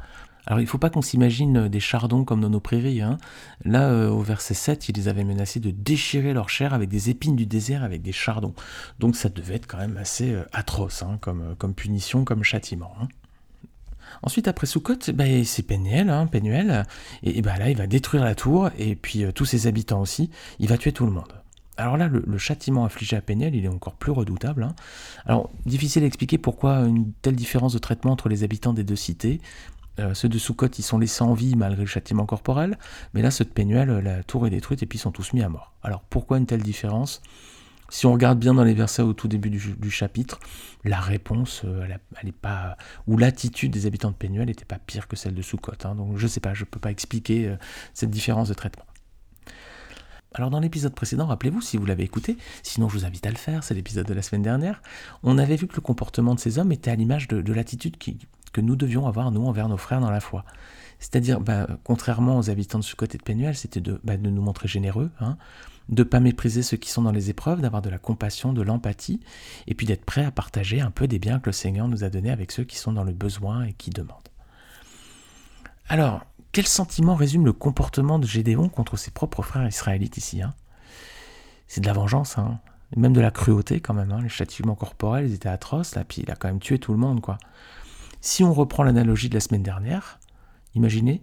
Alors 0.48 0.60
il 0.60 0.64
ne 0.64 0.70
faut 0.70 0.78
pas 0.78 0.92
qu'on 0.92 1.02
s'imagine 1.02 1.68
des 1.68 1.80
chardons 1.80 2.24
comme 2.24 2.40
dans 2.40 2.52
nos 2.52 2.60
prairies. 2.60 3.02
Hein. 3.02 3.18
Là, 3.64 3.90
euh, 3.90 4.10
au 4.10 4.22
verset 4.22 4.54
7, 4.54 4.90
il 4.90 4.96
les 4.96 5.08
avait 5.08 5.24
menacés 5.24 5.60
de 5.60 5.72
déchirer 5.72 6.34
leur 6.34 6.50
chair 6.50 6.76
avec 6.76 6.88
des 6.88 7.10
épines 7.10 7.36
du 7.36 7.48
désert, 7.48 7.84
avec 7.84 8.04
des 8.04 8.12
chardons. 8.12 8.54
Donc 9.00 9.16
ça 9.16 9.30
devait 9.30 9.56
être 9.56 9.66
quand 9.66 9.80
même 9.80 9.98
assez 9.98 10.32
euh, 10.32 10.44
atroce 10.54 11.02
hein, 11.02 11.18
comme, 11.20 11.56
euh, 11.60 11.74
punition, 11.74 12.26
comme 12.26 12.44
châtiment. 12.44 12.94
Hein. 13.02 13.08
Ensuite, 14.22 14.48
après 14.48 14.68
Sukkot, 14.68 15.14
bah, 15.16 15.26
c'est 15.44 15.64
Pénuel, 15.64 16.12
hein, 16.12 16.30
et, 17.24 17.42
bah, 17.42 17.58
là, 17.58 17.72
il 17.72 17.78
va 17.78 17.88
détruire 17.88 18.24
la 18.24 18.36
tour, 18.36 18.70
et 18.78 18.96
puis 18.96 19.26
tous 19.34 19.46
ses 19.46 19.66
habitants 19.66 20.00
aussi, 20.00 20.30
il 20.60 20.70
va 20.70 20.78
tuer 20.78 20.92
tout 20.92 21.06
le 21.06 21.12
monde. 21.12 21.45
Alors 21.78 21.98
là, 21.98 22.08
le, 22.08 22.38
châtiment 22.38 22.86
infligé 22.86 23.18
à 23.18 23.22
Péniel, 23.22 23.54
il 23.56 23.66
est 23.66 23.70
encore 23.70 23.96
plus 23.96 24.12
redoutable. 24.12 24.64
Hein. 24.64 24.76
Alors, 25.26 25.50
difficile 25.66 26.04
à 26.04 26.06
expliquer 26.06 26.38
pourquoi 26.38 26.80
une 26.80 27.12
telle 27.22 27.36
différence 27.36 27.74
de 27.74 27.80
traitement 27.80 28.12
entre 28.12 28.30
les 28.30 28.44
habitants 28.44 28.74
des 28.74 28.84
deux 28.84 28.96
cités. 28.96 29.42
Euh, 30.00 30.14
ceux 30.14 30.30
de 30.30 30.38
Soukot, 30.38 30.68
ils 30.68 30.84
sont 30.84 30.98
laissés 30.98 31.24
en 31.24 31.34
vie 31.34 31.56
malgré 31.56 31.82
le 31.82 31.88
châtiment 31.88 32.26
corporel, 32.26 32.78
mais 33.14 33.22
là, 33.22 33.32
ceux 33.32 33.46
de 33.46 33.50
Pénuel, 33.50 33.90
la 34.00 34.24
tour 34.24 34.46
est 34.48 34.50
détruite 34.50 34.84
et 34.84 34.86
puis 34.86 34.98
ils 34.98 35.02
sont 35.02 35.12
tous 35.12 35.34
mis 35.34 35.42
à 35.42 35.50
mort. 35.50 35.74
Alors, 35.84 36.02
pourquoi 36.02 36.38
une 36.38 36.46
telle 36.46 36.64
différence? 36.64 37.22
Si 37.90 38.06
on 38.06 38.14
regarde 38.14 38.40
bien 38.40 38.54
dans 38.54 38.64
les 38.64 38.74
versets 38.74 39.04
au 39.04 39.14
tout 39.14 39.28
début 39.28 39.52
du, 39.52 39.92
chapitre, 39.92 40.40
la 40.84 41.00
réponse, 41.00 41.62
euh, 41.66 41.88
ou 43.06 43.18
l'attitude 43.18 43.72
des 43.72 43.86
habitants 43.86 44.10
de 44.10 44.16
Pénuel 44.16 44.48
n'était 44.48 44.66
pas 44.66 44.80
pire 44.80 45.08
que 45.08 45.16
celle 45.16 45.36
de 45.36 45.42
Soukot. 45.42 45.74
Hein. 45.84 45.96
donc 45.96 46.18
je 46.18 46.24
ne 46.24 46.28
sais 46.28 46.40
pas, 46.40 46.54
je 46.54 46.64
ne 46.64 46.66
peux 46.66 46.80
pas 46.80 46.92
expliquer 46.92 47.48
euh, 47.48 47.56
cette 47.94 48.10
différence 48.10 48.50
de 48.50 48.56
traitement. 48.56 48.86
Alors 50.36 50.50
dans 50.50 50.60
l'épisode 50.60 50.94
précédent, 50.94 51.28
rappelez-vous 51.28 51.62
si 51.62 51.78
vous 51.78 51.86
l'avez 51.86 52.04
écouté, 52.04 52.36
sinon 52.62 52.90
je 52.90 52.98
vous 52.98 53.06
invite 53.06 53.26
à 53.26 53.30
le 53.30 53.38
faire, 53.38 53.64
c'est 53.64 53.74
l'épisode 53.74 54.06
de 54.06 54.14
la 54.14 54.22
semaine 54.22 54.42
dernière, 54.42 54.82
on 55.24 55.38
avait 55.38 55.56
vu 55.56 55.66
que 55.66 55.78
le 55.78 55.82
comportement 55.82 56.36
de 56.36 56.42
ces 56.42 56.60
hommes 56.60 56.74
était 56.74 56.92
à 56.92 56.96
l'image 56.96 57.30
de, 57.30 57.54
l'attitude 57.54 57.96
que 57.98 58.62
nous 58.62 58.76
devions 58.76 59.08
avoir, 59.08 59.32
nous, 59.32 59.46
envers 59.46 59.70
nos 59.70 59.78
frères 59.78 60.02
dans 60.02 60.12
la 60.12 60.20
foi. 60.20 60.44
C'est-à-dire, 61.00 61.40
bah, 61.40 61.68
contrairement 61.86 62.38
aux 62.38 62.50
habitants 62.50 62.80
de 62.80 62.84
ce 62.84 62.98
côté 62.98 63.18
de 63.18 63.24
Pénuel, 63.24 63.56
c'était 63.56 63.80
de, 63.80 64.02
bah, 64.04 64.18
nous 64.18 64.42
montrer 64.42 64.68
généreux, 64.68 65.10
hein, 65.22 65.38
de 65.88 66.04
ne 66.04 66.08
pas 66.08 66.20
mépriser 66.20 66.64
ceux 66.64 66.78
qui 66.78 66.90
sont 66.90 67.04
dans 67.04 67.14
les 67.14 67.30
épreuves, 67.30 67.62
d'avoir 67.62 67.82
de 67.82 67.90
la 67.90 67.98
compassion, 67.98 68.52
de 68.52 68.62
l'empathie, 68.62 69.22
et 69.68 69.74
puis 69.74 69.86
d'être 69.86 70.04
prêt 70.04 70.26
à 70.26 70.32
partager 70.32 70.82
un 70.82 70.92
peu 70.92 71.08
des 71.08 71.20
biens 71.20 71.40
que 71.40 71.48
le 71.48 71.54
Seigneur 71.54 71.88
nous 71.88 72.04
a 72.04 72.10
donnés 72.10 72.32
avec 72.32 72.52
ceux 72.52 72.66
qui 72.66 72.76
sont 72.78 72.92
dans 72.92 73.06
le 73.06 73.14
besoin 73.14 73.64
et 73.64 73.74
qui 73.74 73.90
demandent. 73.90 74.30
Alors, 75.88 76.26
quel 76.56 76.68
sentiment 76.68 77.16
résume 77.16 77.44
le 77.44 77.52
comportement 77.52 78.18
de 78.18 78.26
Gédéon 78.26 78.70
contre 78.70 78.96
ses 78.96 79.12
propres 79.12 79.42
frères 79.42 79.68
israélites 79.68 80.16
ici 80.16 80.42
hein? 80.42 80.54
C'est 81.68 81.82
de 81.82 81.86
la 81.86 81.92
vengeance, 81.92 82.38
hein 82.38 82.62
même 82.96 83.12
de 83.12 83.20
la 83.20 83.30
cruauté 83.30 83.82
quand 83.82 83.94
même. 83.94 84.14
Hein 84.14 84.22
les 84.22 84.30
châtiments 84.30 84.76
corporels, 84.76 85.34
étaient 85.34 85.50
atroces, 85.50 85.96
là, 85.96 86.06
puis 86.06 86.22
il 86.22 86.32
a 86.32 86.36
quand 86.38 86.48
même 86.48 86.62
tué 86.62 86.80
tout 86.80 86.94
le 86.94 86.98
monde. 86.98 87.22
Si 88.22 88.42
on 88.46 88.54
reprend 88.54 88.84
l'analogie 88.84 89.28
de 89.28 89.34
la 89.34 89.42
semaine 89.42 89.64
dernière, 89.64 90.18
imaginez 90.76 91.22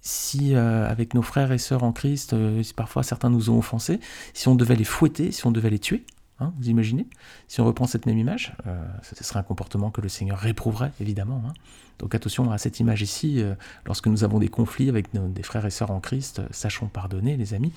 si 0.00 0.54
euh, 0.54 0.88
avec 0.88 1.12
nos 1.12 1.20
frères 1.20 1.52
et 1.52 1.58
sœurs 1.58 1.82
en 1.82 1.92
Christ, 1.92 2.32
euh, 2.32 2.62
parfois 2.74 3.02
certains 3.02 3.28
nous 3.28 3.50
ont 3.50 3.58
offensés, 3.58 4.00
si 4.32 4.48
on 4.48 4.54
devait 4.54 4.76
les 4.76 4.84
fouetter, 4.84 5.30
si 5.30 5.46
on 5.46 5.50
devait 5.50 5.68
les 5.68 5.78
tuer, 5.78 6.06
Hein, 6.40 6.52
vous 6.58 6.68
imaginez 6.68 7.06
Si 7.46 7.60
on 7.60 7.64
reprend 7.64 7.86
cette 7.86 8.06
même 8.06 8.18
image, 8.18 8.54
euh, 8.66 8.84
ce 9.02 9.22
serait 9.22 9.38
un 9.38 9.44
comportement 9.44 9.90
que 9.90 10.00
le 10.00 10.08
Seigneur 10.08 10.38
réprouverait, 10.38 10.92
évidemment. 11.00 11.42
Hein. 11.46 11.52
Donc 12.00 12.14
attention 12.14 12.50
à 12.50 12.58
cette 12.58 12.80
image 12.80 13.02
ici, 13.02 13.40
euh, 13.40 13.54
lorsque 13.86 14.08
nous 14.08 14.24
avons 14.24 14.40
des 14.40 14.48
conflits 14.48 14.88
avec 14.88 15.06
des 15.12 15.42
frères 15.44 15.64
et 15.64 15.70
sœurs 15.70 15.92
en 15.92 16.00
Christ, 16.00 16.40
euh, 16.40 16.46
sachons 16.50 16.88
pardonner, 16.88 17.36
les 17.36 17.54
amis, 17.54 17.72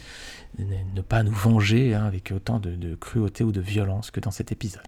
ne, 0.58 1.02
pas 1.02 1.22
nous 1.22 1.32
venger 1.32 1.94
hein, 1.94 2.06
avec 2.06 2.32
autant 2.36 2.60
de, 2.60 2.96
cruauté 2.96 3.44
ou 3.44 3.52
de 3.52 3.62
violence 3.62 4.10
que 4.10 4.20
dans 4.20 4.32
cet 4.32 4.52
épisode. 4.52 4.82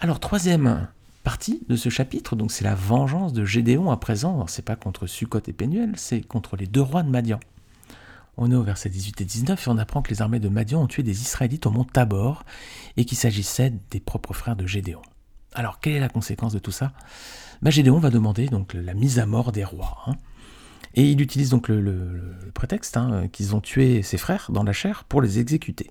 Alors 0.00 0.20
troisième 0.20 0.88
partie 1.24 1.62
de 1.68 1.76
ce 1.76 1.88
chapitre, 1.88 2.36
donc 2.36 2.52
c'est 2.52 2.64
la 2.64 2.74
vengeance 2.74 3.32
de 3.32 3.46
Gédéon 3.46 3.90
à 3.90 3.96
présent. 3.96 4.46
C'est 4.46 4.64
pas 4.64 4.76
contre 4.76 5.06
Sukkot 5.06 5.40
et 5.46 5.52
Pénuel, 5.54 5.92
c'est 5.96 6.20
contre 6.20 6.56
les 6.56 6.66
deux 6.66 6.82
rois 6.82 7.02
de 7.02 7.08
Madian. 7.08 7.40
On 8.40 8.52
est 8.52 8.54
au 8.54 8.62
verset 8.62 8.88
18 8.88 9.20
et 9.20 9.24
19 9.24 9.66
et 9.66 9.70
on 9.70 9.78
apprend 9.78 10.00
que 10.00 10.10
les 10.10 10.22
armées 10.22 10.38
de 10.38 10.48
Madian 10.48 10.82
ont 10.82 10.86
tué 10.86 11.02
des 11.02 11.22
Israélites 11.22 11.66
au 11.66 11.72
mont 11.72 11.82
Tabor 11.82 12.44
et 12.96 13.04
qu'il 13.04 13.18
s'agissait 13.18 13.72
des 13.90 13.98
propres 13.98 14.32
frères 14.32 14.54
de 14.54 14.64
Gédéon. 14.64 15.02
Alors, 15.54 15.80
quelle 15.80 15.94
est 15.94 16.00
la 16.00 16.08
conséquence 16.08 16.52
de 16.52 16.60
tout 16.60 16.70
ça? 16.70 16.92
Bah, 17.62 17.70
Gédéon 17.70 17.98
va 17.98 18.10
demander 18.10 18.46
donc 18.46 18.74
la 18.74 18.94
mise 18.94 19.18
à 19.18 19.26
mort 19.26 19.50
des 19.50 19.64
rois. 19.64 19.98
Hein. 20.06 20.14
Et 20.94 21.10
il 21.10 21.20
utilise 21.20 21.50
donc 21.50 21.66
le, 21.66 22.36
prétexte 22.54 22.96
hein, 22.96 23.26
qu'ils 23.32 23.56
ont 23.56 23.60
tué 23.60 24.02
ses 24.02 24.18
frères 24.18 24.50
dans 24.52 24.62
la 24.62 24.72
chair 24.72 25.02
pour 25.04 25.20
les 25.20 25.40
exécuter. 25.40 25.90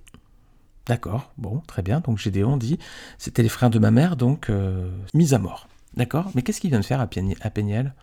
D'accord, 0.85 1.33
bon, 1.37 1.61
très 1.67 1.81
bien. 1.81 1.99
Donc 1.99 2.17
Gédéon 2.17 2.55
dit 2.55 2.79
c'était 3.17 3.43
les 3.43 3.49
frères 3.49 3.69
de 3.69 3.77
ma 3.77 3.91
mère, 3.91 4.15
donc 4.15 4.49
euh, 4.49 4.89
mis 5.13 5.33
à 5.33 5.37
mort. 5.37 5.67
D'accord? 5.97 6.31
Mais 6.33 6.43
qu'est-ce 6.43 6.61
qu'il 6.61 6.69
vient 6.69 6.79
de 6.79 6.85
faire 6.85 7.01
à, 7.01 7.07
Péniel? 7.07 7.93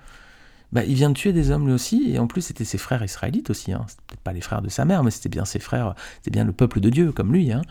Bah, 0.73 0.85
il 0.85 0.95
vient 0.95 1.11
de 1.11 1.15
tuer 1.15 1.33
des 1.33 1.51
hommes 1.51 1.67
lui 1.67 1.73
aussi, 1.73 2.11
et 2.13 2.19
en 2.19 2.27
plus 2.27 2.43
c'était 2.43 2.65
ses 2.65 2.79
frères 2.79 3.03
israélites 3.05 3.51
aussi. 3.51 3.73
Hein. 3.73 3.85
C'était 3.89 4.03
peut-être 4.09 4.21
pas 4.21 4.33
les 4.33 4.41
frères 4.41 4.63
de 4.63 4.69
sa 4.69 4.85
mère, 4.85 5.05
mais 5.05 5.11
c'était 5.11 5.29
bien 5.29 5.45
ses 5.45 5.61
frères, 5.61 5.95
c'était 6.17 6.31
bien 6.31 6.45
le 6.45 6.53
peuple 6.53 6.81
de 6.81 6.91
Dieu 6.91 7.13
comme 7.13 7.33
lui. 7.33 7.53
Hein. 7.53 7.63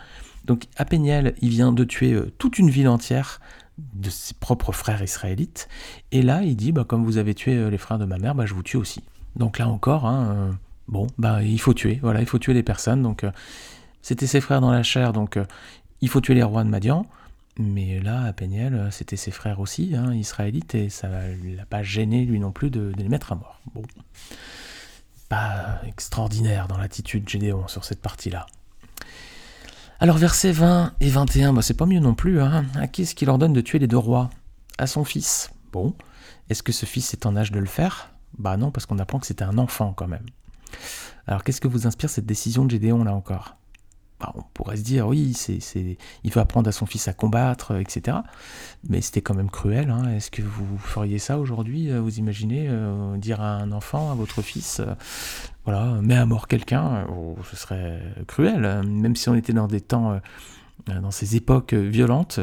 Donc 0.46 0.66
à 0.78 0.86
Péniel, 0.86 1.36
il 1.42 1.50
vient 1.50 1.72
de 1.72 1.84
tuer 1.84 2.14
euh, 2.14 2.32
toute 2.38 2.60
une 2.60 2.70
ville 2.70 2.88
entière 2.88 3.40
de 3.78 4.10
ses 4.10 4.36
propres 4.36 4.72
frères 4.72 5.02
israélites, 5.02 5.68
et 6.12 6.22
là 6.22 6.44
il 6.44 6.56
dit 6.56 6.72
bah, 6.72 6.86
comme 6.88 7.04
vous 7.04 7.18
avez 7.18 7.34
tué 7.34 7.56
euh, 7.56 7.70
les 7.70 7.78
frères 7.78 8.00
de 8.00 8.06
ma 8.06 8.18
mère, 8.18 8.36
bah, 8.36 8.46
je 8.46 8.54
vous 8.54 8.64
tue 8.64 8.78
aussi. 8.78 9.04
Donc 9.36 9.58
là 9.58 9.68
encore, 9.68 10.06
hein, 10.06 10.28
euh, 10.30 10.52
bon, 10.88 11.08
il 11.42 11.60
faut 11.60 11.74
tuer, 11.74 12.00
voilà, 12.02 12.22
il 12.22 12.28
faut 12.28 12.40
tuer 12.40 12.54
les 12.54 12.64
personnes. 12.64 13.16
C'était 14.02 14.28
ses 14.28 14.42
frères 14.42 14.62
dans 14.62 14.72
la 14.72 14.84
chair, 14.84 15.12
donc 15.14 15.40
il 16.02 16.10
faut 16.10 16.22
tuer 16.22 16.36
les 16.36 16.44
rois 16.44 16.64
de 16.64 16.70
Madian. 16.70 17.06
Mais 17.60 18.00
là, 18.00 18.24
à 18.24 18.34
Péniel, 18.34 18.74
euh, 18.74 18.92
c'était 18.92 19.16
ses 19.16 19.32
frères 19.32 19.60
aussi, 19.60 19.96
hein, 19.96 20.14
israélites, 20.14 20.74
et 20.74 20.90
ça 20.90 21.08
ne 21.08 21.56
l'a 21.56 21.66
pas 21.66 21.84
gêné 21.84 22.26
lui 22.26 22.40
non 22.40 22.52
plus 22.52 22.72
de, 22.72 22.92
les 22.98 23.08
mettre 23.10 23.32
à 23.32 23.36
mort. 23.36 23.62
Bon. 23.76 23.84
Pas 25.30 25.80
extraordinaire 25.86 26.68
dans 26.68 26.78
l'attitude 26.78 27.30
Gédéon 27.30 27.68
sur 27.68 27.86
cette 27.86 28.02
partie-là. 28.02 28.48
Alors 30.00 30.18
versets 30.18 30.52
20 30.52 30.94
et 31.00 31.10
21, 31.10 31.54
bah, 31.54 31.62
c'est 31.62 31.76
pas 31.76 31.86
mieux 31.86 32.00
non 32.00 32.16
plus. 32.16 32.42
Hein. 32.42 32.66
À 32.76 32.88
qui 32.88 33.04
est-ce 33.04 33.16
qu'il 33.16 33.30
ordonne 33.30 33.54
de 33.54 33.62
tuer 33.62 33.80
les 33.80 33.88
deux 33.88 33.98
rois? 33.98 34.30
À 34.78 34.88
son 34.88 35.04
fils. 35.04 35.52
Bon. 35.72 35.94
Est-ce 36.50 36.64
que 36.64 36.72
ce 36.72 36.86
fils 36.86 37.14
est 37.14 37.26
en 37.26 37.36
âge 37.36 37.52
de 37.52 37.60
le 37.60 37.68
faire? 37.68 38.10
Bah 38.38 38.58
non, 38.58 38.72
parce 38.72 38.86
qu'on 38.86 39.00
apprend 39.00 39.20
que 39.20 39.28
c'était 39.28 39.44
un 39.44 39.58
enfant 39.58 39.94
quand 39.94 40.08
même. 40.08 40.26
Alors 41.28 41.44
qu'est-ce 41.44 41.62
que 41.62 41.68
vous 41.68 41.88
inspire 41.88 42.10
cette 42.10 42.26
décision 42.26 42.66
de 42.66 42.72
Gédéon 42.72 43.04
là 43.04 43.14
encore? 43.14 43.56
On 44.36 44.44
pourrait 44.54 44.78
se 44.78 44.84
dire, 44.84 45.08
oui, 45.08 45.34
c'est, 45.34 45.60
il 46.24 46.32
veut 46.32 46.42
apprendre 46.42 46.68
à 46.68 46.72
son 46.72 46.86
fils 46.86 47.08
à 47.08 47.14
combattre, 47.14 47.76
etc. 47.80 48.18
Mais 48.88 49.02
c'était 49.02 49.22
quand 49.22 49.34
même 49.34 49.50
cruel. 49.50 49.90
Hein. 49.90 50.10
Est-ce 50.16 50.32
que 50.32 50.42
vous 50.42 50.78
feriez 50.78 51.20
ça 51.20 51.40
aujourd'hui 51.40 51.92
euh, 51.92 52.00
Vous 52.02 52.20
imaginez 52.20 52.68
euh, 52.70 53.18
dire 53.18 53.42
à 53.42 53.56
un 53.56 53.72
enfant, 53.72 54.12
à 54.12 54.16
votre 54.16 54.42
fils, 54.42 54.80
euh, 54.80 54.94
voilà, 55.66 55.86
mets 56.02 56.16
à 56.16 56.26
mort 56.26 56.48
quelqu'un 56.48 57.06
oh, 57.10 57.38
Ce 57.50 57.56
serait 57.56 58.02
cruel. 58.28 58.84
Même 58.86 59.16
si 59.16 59.30
on 59.30 59.36
était 59.36 59.54
dans 59.54 59.68
des 59.68 59.82
temps, 59.82 60.20
dans 60.88 61.12
ces 61.12 61.36
époques 61.36 61.74
violentes, 61.74 62.40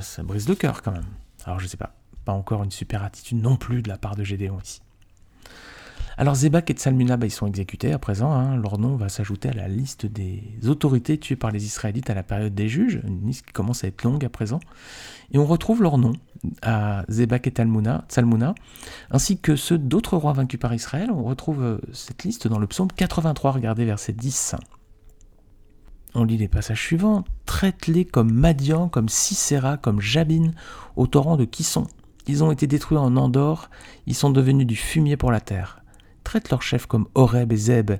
ça 0.00 0.22
brise 0.22 0.48
le 0.48 0.54
cœur 0.54 0.82
quand 0.82 0.92
même. 0.92 1.06
Alors 1.46 1.60
je 1.60 1.66
sais 1.66 1.78
pas, 1.78 1.94
pas 2.26 2.32
encore 2.32 2.62
une 2.62 2.70
super 2.70 3.02
attitude 3.02 3.40
non 3.40 3.56
plus 3.56 3.80
de 3.80 3.88
la 3.88 3.96
part 3.96 4.16
de 4.16 4.24
Gédéon 4.24 4.58
ici. 4.62 4.82
Alors 6.18 6.34
Zebak 6.34 6.70
et 6.70 6.72
Tsalmuna, 6.72 7.18
bah, 7.18 7.26
ils 7.26 7.30
sont 7.30 7.46
exécutés 7.46 7.92
à 7.92 7.98
présent. 7.98 8.32
Hein. 8.32 8.56
Leur 8.56 8.78
nom 8.78 8.96
va 8.96 9.10
s'ajouter 9.10 9.50
à 9.50 9.52
la 9.52 9.68
liste 9.68 10.06
des 10.06 10.42
autorités 10.66 11.18
tuées 11.18 11.36
par 11.36 11.50
les 11.50 11.66
Israélites 11.66 12.08
à 12.08 12.14
la 12.14 12.22
période 12.22 12.54
des 12.54 12.70
juges, 12.70 13.00
une 13.06 13.26
liste 13.26 13.44
qui 13.44 13.52
commence 13.52 13.84
à 13.84 13.88
être 13.88 14.02
longue 14.02 14.24
à 14.24 14.30
présent. 14.30 14.60
Et 15.32 15.38
on 15.38 15.44
retrouve 15.44 15.82
leur 15.82 15.98
nom 15.98 16.12
à 16.62 17.04
Zebak 17.10 17.46
et 17.48 17.50
Tsalmuna, 17.50 18.54
ainsi 19.10 19.38
que 19.38 19.56
ceux 19.56 19.76
d'autres 19.76 20.16
rois 20.16 20.32
vaincus 20.32 20.58
par 20.58 20.72
Israël. 20.72 21.10
On 21.10 21.22
retrouve 21.22 21.62
euh, 21.62 21.78
cette 21.92 22.24
liste 22.24 22.48
dans 22.48 22.58
le 22.58 22.66
psaume 22.66 22.88
83, 22.90 23.52
regardez 23.52 23.84
verset 23.84 24.14
10. 24.14 24.54
On 26.14 26.24
lit 26.24 26.38
les 26.38 26.48
passages 26.48 26.80
suivants. 26.80 27.24
Traite-les 27.44 28.06
comme 28.06 28.32
Madian, 28.32 28.88
comme 28.88 29.10
Sisera, 29.10 29.76
comme 29.76 30.00
Jabin, 30.00 30.52
au 30.96 31.06
torrent 31.06 31.36
de 31.36 31.44
Kisson. 31.44 31.86
Ils 32.26 32.42
ont 32.42 32.50
été 32.50 32.66
détruits 32.66 32.96
en 32.96 33.18
Andorre, 33.18 33.68
ils 34.06 34.14
sont 34.14 34.30
devenus 34.30 34.66
du 34.66 34.76
fumier 34.76 35.18
pour 35.18 35.30
la 35.30 35.40
terre 35.40 35.82
traitent 36.26 36.50
leurs 36.50 36.62
chefs 36.62 36.86
comme 36.86 37.06
Horeb 37.14 37.52
et 37.52 37.56
Zeb, 37.56 37.92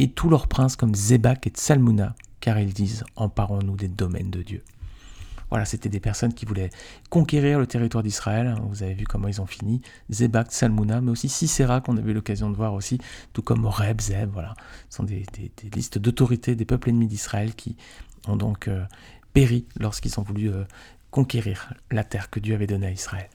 et 0.00 0.10
tous 0.10 0.28
leurs 0.28 0.48
princes 0.48 0.74
comme 0.74 0.92
Zebak 0.92 1.46
et 1.46 1.50
Tsalmuna, 1.50 2.16
car 2.40 2.58
ils 2.58 2.72
disent 2.72 3.04
Emparons-nous 3.14 3.76
des 3.76 3.86
domaines 3.86 4.30
de 4.30 4.42
Dieu. 4.42 4.64
Voilà, 5.50 5.64
c'était 5.64 5.88
des 5.88 6.00
personnes 6.00 6.34
qui 6.34 6.46
voulaient 6.46 6.70
conquérir 7.10 7.60
le 7.60 7.68
territoire 7.68 8.02
d'Israël. 8.02 8.56
Vous 8.68 8.82
avez 8.82 8.94
vu 8.94 9.04
comment 9.04 9.28
ils 9.28 9.40
ont 9.40 9.46
fini. 9.46 9.82
Zebak, 10.10 10.50
Tsalmuna, 10.50 11.00
mais 11.00 11.12
aussi 11.12 11.28
Sisera, 11.28 11.80
qu'on 11.80 11.96
avait 11.96 12.12
l'occasion 12.12 12.50
de 12.50 12.56
voir 12.56 12.74
aussi, 12.74 12.98
tout 13.32 13.42
comme 13.42 13.64
Horeb, 13.64 14.00
Zeb. 14.00 14.30
Voilà, 14.32 14.54
ce 14.88 14.96
sont 14.96 15.04
des, 15.04 15.24
listes 15.72 15.98
d'autorités 15.98 16.56
des 16.56 16.64
peuples 16.64 16.90
ennemis 16.90 17.06
d'Israël 17.06 17.54
qui 17.54 17.76
ont 18.26 18.36
donc 18.36 18.66
euh, 18.66 18.84
péri 19.32 19.64
lorsqu'ils 19.78 20.18
ont 20.18 20.24
voulu 20.24 20.50
euh, 20.50 20.64
conquérir 21.12 21.72
la 21.92 22.02
terre 22.02 22.30
que 22.30 22.40
Dieu 22.40 22.54
avait 22.56 22.66
donnée 22.66 22.88
à 22.88 22.92
Israël. 22.92 23.28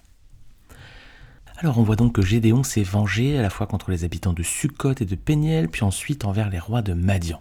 Alors 1.57 1.77
on 1.77 1.83
voit 1.83 1.95
donc 1.95 2.13
que 2.13 2.21
Gédéon 2.21 2.63
s'est 2.63 2.83
vengé 2.83 3.39
à 3.39 3.41
la 3.41 3.49
fois 3.49 3.65
contre 3.65 3.89
les 3.89 4.03
habitants 4.03 4.33
de 4.33 4.43
Sukkot 4.43 4.95
et 4.99 5.05
de 5.05 5.15
Péniel, 5.15 5.69
puis 5.69 5.83
ensuite 5.83 6.25
envers 6.25 6.49
les 6.49 6.59
rois 6.59 6.81
de 6.81 6.91
Madian. 6.91 7.39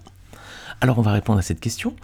Alors 0.81 1.01
on 1.01 1.03
va 1.03 1.11
répondre 1.11 1.41
à 1.41 1.43
cette 1.43 1.59
question. 1.59 1.97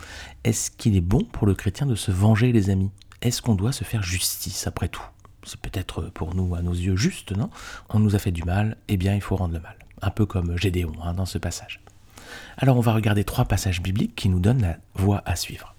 Est-ce 0.42 0.72
qu'il 0.72 0.96
est 0.96 1.00
bon 1.00 1.22
pour 1.22 1.46
le 1.46 1.54
chrétien 1.54 1.86
de 1.86 1.94
se 1.94 2.10
venger, 2.10 2.50
les 2.50 2.68
amis? 2.68 2.90
Est-ce 3.22 3.40
qu'on 3.40 3.54
doit 3.54 3.70
se 3.70 3.84
faire 3.84 4.02
justice 4.02 4.66
après 4.66 4.88
tout? 4.88 5.04
C'est 5.44 5.60
peut-être 5.60 6.10
pour 6.10 6.34
nous, 6.34 6.56
à 6.56 6.62
nos 6.62 6.72
yeux, 6.72 6.96
juste, 6.96 7.30
non? 7.30 7.48
On 7.90 8.00
nous 8.00 8.16
a 8.16 8.18
fait 8.18 8.32
du 8.32 8.42
mal, 8.42 8.76
eh 8.88 8.96
bien 8.96 9.14
il 9.14 9.20
faut 9.20 9.36
rendre 9.36 9.54
le 9.54 9.60
mal. 9.60 9.76
Un 10.02 10.10
peu 10.10 10.26
comme 10.26 10.58
Gédéon 10.58 10.92
hein, 11.04 11.14
dans 11.14 11.26
ce 11.26 11.38
passage. 11.38 11.80
Alors 12.56 12.76
on 12.76 12.80
va 12.80 12.92
regarder 12.92 13.22
trois 13.22 13.44
passages 13.44 13.82
bibliques 13.82 14.16
qui 14.16 14.28
nous 14.28 14.40
donnent 14.40 14.62
la 14.62 14.78
voie 14.94 15.22
à 15.26 15.36
suivre. 15.36 15.76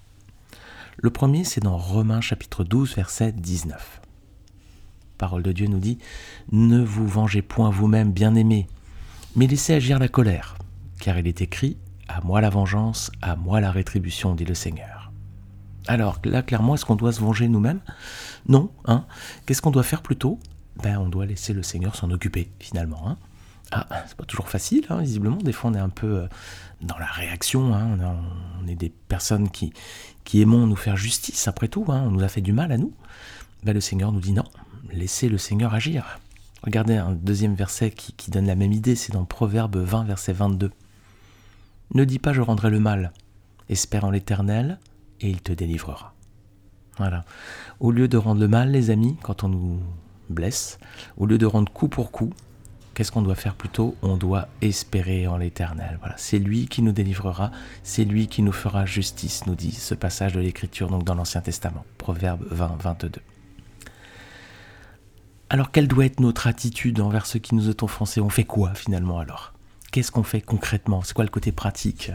Le 0.96 1.10
premier, 1.10 1.44
c'est 1.44 1.60
dans 1.60 1.76
Romains 1.76 2.22
chapitre 2.22 2.64
12, 2.64 2.96
verset 2.96 3.32
19 3.32 4.01
parole 5.22 5.44
de 5.44 5.52
Dieu 5.52 5.68
nous 5.68 5.78
dit 5.78 5.98
Ne 6.50 6.82
vous 6.82 7.06
vengez 7.06 7.42
point 7.42 7.70
vous-même, 7.70 8.10
bien-aimés, 8.10 8.66
mais 9.36 9.46
laissez 9.46 9.72
agir 9.72 10.00
la 10.00 10.08
colère, 10.08 10.56
car 10.98 11.16
il 11.16 11.28
est 11.28 11.40
écrit 11.40 11.76
À 12.08 12.20
moi 12.22 12.40
la 12.40 12.50
vengeance, 12.50 13.12
à 13.22 13.36
moi 13.36 13.60
la 13.60 13.70
rétribution, 13.70 14.34
dit 14.34 14.44
le 14.44 14.54
Seigneur. 14.54 15.12
Alors 15.86 16.18
là, 16.24 16.42
clairement, 16.42 16.74
est-ce 16.74 16.84
qu'on 16.84 16.96
doit 16.96 17.12
se 17.12 17.20
venger 17.20 17.46
nous-mêmes? 17.46 17.78
Non. 18.48 18.72
Hein 18.84 19.04
Qu'est-ce 19.46 19.62
qu'on 19.62 19.70
doit 19.70 19.84
faire 19.84 20.02
plutôt? 20.02 20.40
Ben, 20.82 20.98
On 20.98 21.08
doit 21.08 21.24
laisser 21.24 21.52
le 21.52 21.62
Seigneur 21.62 21.94
s'en 21.94 22.10
occuper, 22.10 22.50
finalement. 22.58 23.08
Hein 23.08 23.16
ah, 23.70 23.86
c'est 24.08 24.16
pas 24.16 24.24
toujours 24.24 24.48
facile, 24.48 24.86
hein, 24.90 25.02
visiblement. 25.02 25.36
Des 25.36 25.52
fois, 25.52 25.70
on 25.70 25.74
est 25.74 25.78
un 25.78 25.88
peu 25.88 26.22
euh, 26.22 26.26
dans 26.80 26.98
la 26.98 27.06
réaction. 27.06 27.72
Hein. 27.72 27.96
On, 28.60 28.66
est 28.66 28.74
des 28.74 28.90
personnes 28.90 29.50
qui, 29.50 29.72
qui 30.24 30.42
aimons 30.42 30.66
nous 30.66 30.76
faire 30.76 30.96
justice, 30.96 31.46
après 31.46 31.68
tout. 31.68 31.84
On 31.86 32.10
nous 32.10 32.24
a 32.24 32.28
fait 32.28 32.40
du 32.40 32.52
mal 32.52 32.72
à 32.72 32.76
nous. 32.76 32.92
Ben, 33.62 33.72
le 33.72 33.80
Seigneur 33.80 34.10
nous 34.10 34.20
dit 34.20 34.32
non, 34.32 34.44
laissez 34.90 35.28
le 35.28 35.38
Seigneur 35.38 35.74
agir. 35.74 36.18
Regardez 36.62 36.96
un 36.96 37.12
deuxième 37.12 37.54
verset 37.54 37.90
qui, 37.90 38.30
donne 38.30 38.46
la 38.46 38.54
même 38.54 38.72
idée, 38.72 38.94
c'est 38.94 39.12
dans 39.12 39.24
Proverbe 39.24 39.76
20, 39.76 40.04
verset 40.04 40.32
22. 40.32 40.70
Ne 41.94 42.04
dis 42.04 42.18
pas 42.18 42.32
je 42.32 42.40
rendrai 42.40 42.70
le 42.70 42.78
mal, 42.78 43.12
espère 43.68 44.04
en 44.04 44.10
l'Éternel, 44.10 44.78
et 45.20 45.28
il 45.28 45.42
te 45.42 45.52
délivrera. 45.52 46.14
Voilà. 46.98 47.24
Au 47.80 47.90
lieu 47.90 48.06
de 48.06 48.16
rendre 48.16 48.40
le 48.40 48.48
mal, 48.48 48.70
les 48.70 48.90
amis, 48.90 49.16
quand 49.22 49.42
on 49.42 49.48
nous 49.48 49.80
blesse, 50.30 50.78
au 51.16 51.26
lieu 51.26 51.38
de 51.38 51.46
rendre 51.46 51.72
coup 51.72 51.88
pour 51.88 52.12
coup, 52.12 52.32
qu'est-ce 52.94 53.10
qu'on 53.10 53.22
doit 53.22 53.34
faire 53.34 53.54
plutôt? 53.54 53.96
On 54.02 54.16
doit 54.16 54.48
espérer 54.60 55.26
en 55.26 55.38
l'Éternel. 55.38 55.96
Voilà, 56.00 56.14
c'est 56.16 56.38
lui 56.38 56.66
qui 56.68 56.82
nous 56.82 56.92
délivrera, 56.92 57.50
c'est 57.82 58.04
lui 58.04 58.28
qui 58.28 58.42
nous 58.42 58.52
fera 58.52 58.86
justice, 58.86 59.46
nous 59.46 59.56
dit 59.56 59.72
ce 59.72 59.94
passage 59.94 60.32
de 60.32 60.40
l'Écriture 60.40 60.88
donc 60.88 61.02
dans 61.02 61.14
l'Ancien 61.14 61.40
Testament, 61.40 61.84
Proverbe 61.98 62.44
20, 62.50 62.76
22. 62.80 63.10
Alors 65.52 65.70
quelle 65.70 65.86
doit 65.86 66.06
être 66.06 66.20
notre 66.20 66.46
attitude 66.46 66.98
envers 66.98 67.26
ceux 67.26 67.38
qui 67.38 67.54
nous 67.54 67.68
ont 67.68 67.76
offensés 67.82 68.22
On 68.22 68.30
fait 68.30 68.44
quoi 68.44 68.72
finalement 68.72 69.18
alors? 69.18 69.52
Qu'est-ce 69.90 70.10
qu'on 70.10 70.22
fait 70.22 70.40
concrètement? 70.40 71.02
C'est 71.02 71.12
quoi 71.12 71.24
le 71.24 71.30
côté 71.30 71.52
pratique? 71.52 72.10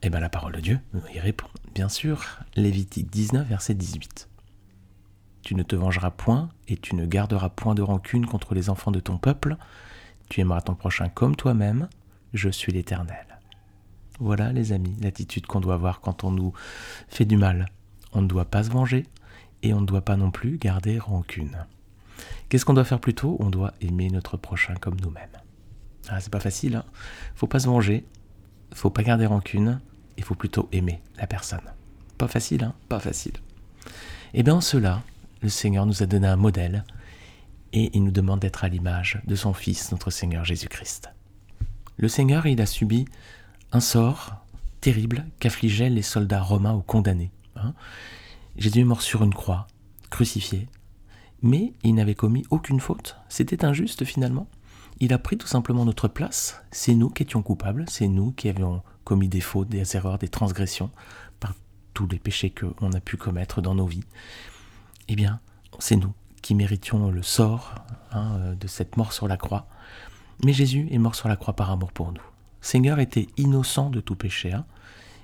Eh 0.00 0.08
bien 0.08 0.18
la 0.18 0.30
parole 0.30 0.54
de 0.54 0.60
Dieu 0.60 0.80
nous 0.94 1.02
y 1.14 1.18
répond. 1.18 1.46
Bien 1.74 1.90
sûr, 1.90 2.24
Lévitique 2.56 3.10
19, 3.10 3.46
verset 3.46 3.74
18. 3.74 4.30
Tu 5.42 5.54
ne 5.54 5.62
te 5.62 5.76
vengeras 5.76 6.10
point 6.10 6.48
et 6.66 6.78
tu 6.78 6.94
ne 6.94 7.04
garderas 7.04 7.50
point 7.50 7.74
de 7.74 7.82
rancune 7.82 8.24
contre 8.24 8.54
les 8.54 8.70
enfants 8.70 8.92
de 8.92 9.00
ton 9.00 9.18
peuple. 9.18 9.58
Tu 10.30 10.40
aimeras 10.40 10.62
ton 10.62 10.74
prochain 10.74 11.10
comme 11.10 11.36
toi-même. 11.36 11.90
Je 12.32 12.48
suis 12.48 12.72
l'Éternel. 12.72 13.26
Voilà 14.20 14.54
les 14.54 14.72
amis, 14.72 14.96
l'attitude 15.02 15.46
qu'on 15.46 15.60
doit 15.60 15.74
avoir 15.74 16.00
quand 16.00 16.24
on 16.24 16.30
nous 16.30 16.54
fait 17.08 17.26
du 17.26 17.36
mal. 17.36 17.66
On 18.14 18.22
ne 18.22 18.26
doit 18.26 18.46
pas 18.46 18.64
se 18.64 18.70
venger 18.70 19.04
et 19.62 19.74
on 19.74 19.82
ne 19.82 19.86
doit 19.86 20.00
pas 20.00 20.16
non 20.16 20.30
plus 20.30 20.56
garder 20.56 20.98
rancune. 20.98 21.66
Qu'est-ce 22.48 22.64
qu'on 22.64 22.74
doit 22.74 22.84
faire 22.84 23.00
plutôt 23.00 23.36
On 23.40 23.50
doit 23.50 23.72
aimer 23.80 24.10
notre 24.10 24.36
prochain 24.36 24.74
comme 24.80 24.96
nous-mêmes. 25.00 25.28
Ah, 26.08 26.20
c'est 26.20 26.30
pas 26.30 26.40
facile, 26.40 26.76
hein 26.76 26.84
Faut 27.34 27.46
pas 27.46 27.60
se 27.60 27.66
venger, 27.66 28.04
faut 28.74 28.90
pas 28.90 29.02
garder 29.02 29.26
rancune, 29.26 29.80
il 30.16 30.24
faut 30.24 30.34
plutôt 30.34 30.68
aimer 30.72 31.00
la 31.16 31.26
personne. 31.26 31.72
Pas 32.18 32.28
facile, 32.28 32.64
hein 32.64 32.74
Pas 32.88 33.00
facile. 33.00 33.34
Et 34.34 34.40
eh 34.40 34.42
bien 34.42 34.54
en 34.54 34.60
cela, 34.60 35.02
le 35.42 35.48
Seigneur 35.48 35.86
nous 35.86 36.02
a 36.02 36.06
donné 36.06 36.26
un 36.26 36.36
modèle 36.36 36.84
et 37.72 37.90
il 37.94 38.04
nous 38.04 38.10
demande 38.10 38.40
d'être 38.40 38.64
à 38.64 38.68
l'image 38.68 39.20
de 39.26 39.34
son 39.34 39.52
Fils, 39.52 39.90
notre 39.92 40.10
Seigneur 40.10 40.44
Jésus-Christ. 40.44 41.10
Le 41.96 42.08
Seigneur, 42.08 42.46
il 42.46 42.60
a 42.60 42.66
subi 42.66 43.04
un 43.72 43.80
sort 43.80 44.36
terrible 44.80 45.24
qu'affligeaient 45.38 45.90
les 45.90 46.02
soldats 46.02 46.42
romains 46.42 46.74
ou 46.74 46.82
condamnés. 46.82 47.30
Hein. 47.56 47.74
Jésus 48.56 48.80
est 48.80 48.84
mort 48.84 49.02
sur 49.02 49.22
une 49.22 49.34
croix, 49.34 49.66
crucifié, 50.10 50.68
mais 51.44 51.74
il 51.84 51.94
n'avait 51.94 52.14
commis 52.14 52.44
aucune 52.48 52.80
faute. 52.80 53.16
C'était 53.28 53.66
injuste 53.66 54.04
finalement. 54.04 54.48
Il 54.98 55.12
a 55.12 55.18
pris 55.18 55.36
tout 55.36 55.46
simplement 55.46 55.84
notre 55.84 56.08
place. 56.08 56.62
C'est 56.70 56.94
nous 56.94 57.10
qui 57.10 57.22
étions 57.22 57.42
coupables, 57.42 57.84
c'est 57.86 58.08
nous 58.08 58.32
qui 58.32 58.48
avions 58.48 58.82
commis 59.04 59.28
des 59.28 59.42
fautes, 59.42 59.68
des 59.68 59.94
erreurs, 59.94 60.18
des 60.18 60.28
transgressions 60.28 60.90
par 61.40 61.52
tous 61.92 62.08
les 62.08 62.18
péchés 62.18 62.50
qu'on 62.50 62.92
a 62.92 63.00
pu 63.00 63.18
commettre 63.18 63.60
dans 63.60 63.74
nos 63.74 63.84
vies. 63.84 64.04
Eh 65.08 65.16
bien, 65.16 65.38
c'est 65.78 65.96
nous 65.96 66.14
qui 66.40 66.54
méritions 66.54 67.10
le 67.10 67.22
sort 67.22 67.74
hein, 68.12 68.36
euh, 68.38 68.54
de 68.54 68.66
cette 68.66 68.96
mort 68.96 69.12
sur 69.12 69.28
la 69.28 69.36
croix. 69.36 69.66
Mais 70.44 70.54
Jésus 70.54 70.88
est 70.90 70.98
mort 70.98 71.14
sur 71.14 71.28
la 71.28 71.36
croix 71.36 71.54
par 71.54 71.70
amour 71.70 71.92
pour 71.92 72.10
nous. 72.10 72.22
Seigneur 72.62 73.00
était 73.00 73.28
innocent 73.36 73.90
de 73.90 74.00
tout 74.00 74.16
péché, 74.16 74.52
hein, 74.52 74.64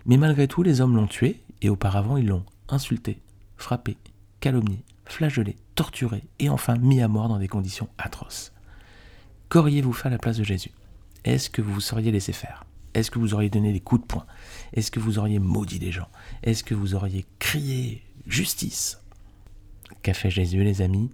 mais 0.05 0.19
malgré 0.19 0.49
tout 0.49 0.63
les 0.63 0.83
hommes 0.83 0.97
l'ont 0.97 1.07
tué 1.07 1.41
et 1.63 1.71
auparavant 1.71 2.19
ils 2.19 2.27
l'ont 2.27 2.45
insulté, 2.69 3.23
frappé, 3.57 3.97
calomnié, 4.41 4.85
flagellé, 5.13 5.57
torturé 5.75 6.25
et 6.39 6.49
enfin 6.49 6.77
mis 6.77 7.03
à 7.03 7.09
mort 7.09 7.29
dans 7.29 7.39
des 7.39 7.49
conditions 7.49 7.89
atroces. 7.99 8.53
Qu'auriez-vous 9.49 9.93
fait 9.93 10.09
à 10.09 10.11
la 10.11 10.19
place 10.19 10.37
de 10.37 10.45
Jésus? 10.45 10.73
Est-ce 11.25 11.51
que 11.51 11.63
vous 11.63 11.75
vous 11.75 11.81
seriez 11.81 12.13
laissé 12.13 12.33
faire? 12.33 12.65
Est-ce 12.95 13.11
que 13.11 13.19
vous 13.19 13.35
auriez 13.35 13.51
donné 13.51 13.73
des 13.73 13.81
coups 13.81 14.03
de 14.03 14.07
poing? 14.07 14.27
Est-ce 14.73 14.91
que 14.91 15.01
vous 15.01 15.19
auriez 15.19 15.39
maudit 15.39 15.79
les 15.79 15.93
gens? 15.93 16.09
Est-ce 16.43 16.65
que 16.65 16.75
vous 16.75 16.95
auriez 16.95 17.27
crié 17.39 18.03
justice? 18.27 19.01
Qu'a 20.03 20.15
fait 20.15 20.31
Jésus, 20.31 20.63
les 20.65 20.83
amis? 20.83 21.11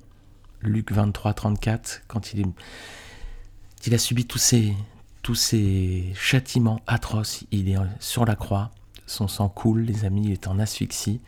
Luc 0.60 0.92
23, 0.92 1.34
34, 1.34 2.02
quand 2.08 2.32
il, 2.32 3.94
a 3.94 3.98
subi 3.98 4.26
tous 4.26 4.38
ces, 4.38 4.74
tous 5.22 5.34
ces 5.34 6.12
châtiments 6.14 6.80
atroces, 6.86 7.44
il 7.50 7.68
est 7.68 7.76
sur 8.00 8.24
la 8.24 8.36
croix, 8.36 8.70
son 9.06 9.28
sang 9.28 9.48
coule, 9.48 9.82
les 9.82 10.04
amis, 10.04 10.26
il 10.26 10.32
est 10.32 10.48
en 10.48 10.58
asphyxie, 10.58 11.20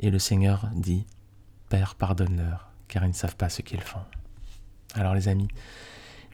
et 0.00 0.10
le 0.10 0.18
Seigneur 0.18 0.68
dit 0.74 1.06
Père, 1.68 1.94
pardonne-leur, 1.94 2.68
car 2.88 3.04
ils 3.04 3.08
ne 3.08 3.14
savent 3.14 3.36
pas 3.36 3.48
ce 3.48 3.62
qu'ils 3.62 3.80
font. 3.80 4.02
Alors, 4.94 5.14
les 5.14 5.28
amis, 5.28 5.48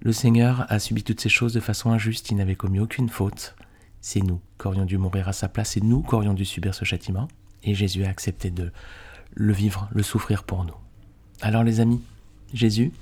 le 0.03 0.13
Seigneur 0.13 0.67
a 0.71 0.79
subi 0.79 1.03
toutes 1.03 1.21
ces 1.21 1.29
choses 1.29 1.53
de 1.53 1.61
façon 1.61 1.91
injuste, 1.91 2.31
il 2.31 2.37
n'avait 2.37 2.57
commis 2.57 2.81
aucune 2.81 3.09
faute. 3.09 3.55
C'est 4.01 4.21
nous 4.21 4.41
qui 4.59 4.67
aurions 4.67 4.87
dû 4.87 4.97
mourir 4.97 5.29
à 5.29 5.33
sa 5.33 5.49
place, 5.49 5.73
c'est 5.73 5.83
nous 5.83 6.03
qui 6.03 6.15
aurions 6.15 6.35
dû 6.35 6.45
subir 6.45 6.75
ce 6.75 6.85
châtiment, 6.85 7.29
et 7.63 7.75
Jésus 7.75 8.05
a 8.05 8.09
accepté 8.09 8.51
de 8.51 8.73
le 9.35 9.53
vivre, 9.53 9.89
le 9.93 10.03
souffrir 10.03 10.45
pour 10.45 10.65
nous. 10.65 10.75
Alors 11.43 11.65
les 11.65 11.81
amis, 11.81 12.03
Jésus, 12.55 12.93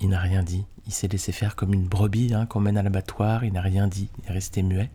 il 0.00 0.08
n'a 0.08 0.20
rien 0.20 0.42
dit, 0.42 0.64
il 0.86 0.92
s'est 0.92 1.08
laissé 1.08 1.32
faire 1.32 1.56
comme 1.56 1.74
une 1.74 1.86
brebis 1.86 2.32
hein, 2.32 2.46
qu'on 2.46 2.60
mène 2.60 2.78
à 2.78 2.82
l'abattoir, 2.82 3.44
il 3.44 3.52
n'a 3.52 3.60
rien 3.60 3.86
dit, 3.88 4.08
il 4.22 4.30
est 4.30 4.32
resté 4.32 4.62
muet. 4.62 4.90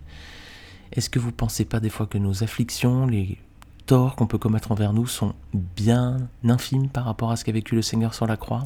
Est-ce 0.92 1.10
que 1.10 1.20
vous 1.20 1.28
ne 1.28 1.34
pensez 1.34 1.66
pas 1.66 1.80
des 1.80 1.90
fois 1.90 2.08
que 2.08 2.18
nos 2.18 2.44
afflictions, 2.44 3.06
les 3.08 3.38
torts 3.86 4.16
qu'on 4.16 4.28
peut 4.28 4.38
commettre 4.38 4.72
envers 4.72 4.94
nous 4.94 5.08
sont 5.08 5.34
bien 5.54 6.18
infimes 6.44 6.90
par 6.90 7.06
rapport 7.06 7.32
à 7.32 7.36
ce 7.36 7.46
qu'a 7.46 7.52
vécu 7.52 7.76
le 7.76 7.82
Seigneur 7.82 8.14
sur 8.14 8.28
la 8.28 8.38
croix 8.38 8.64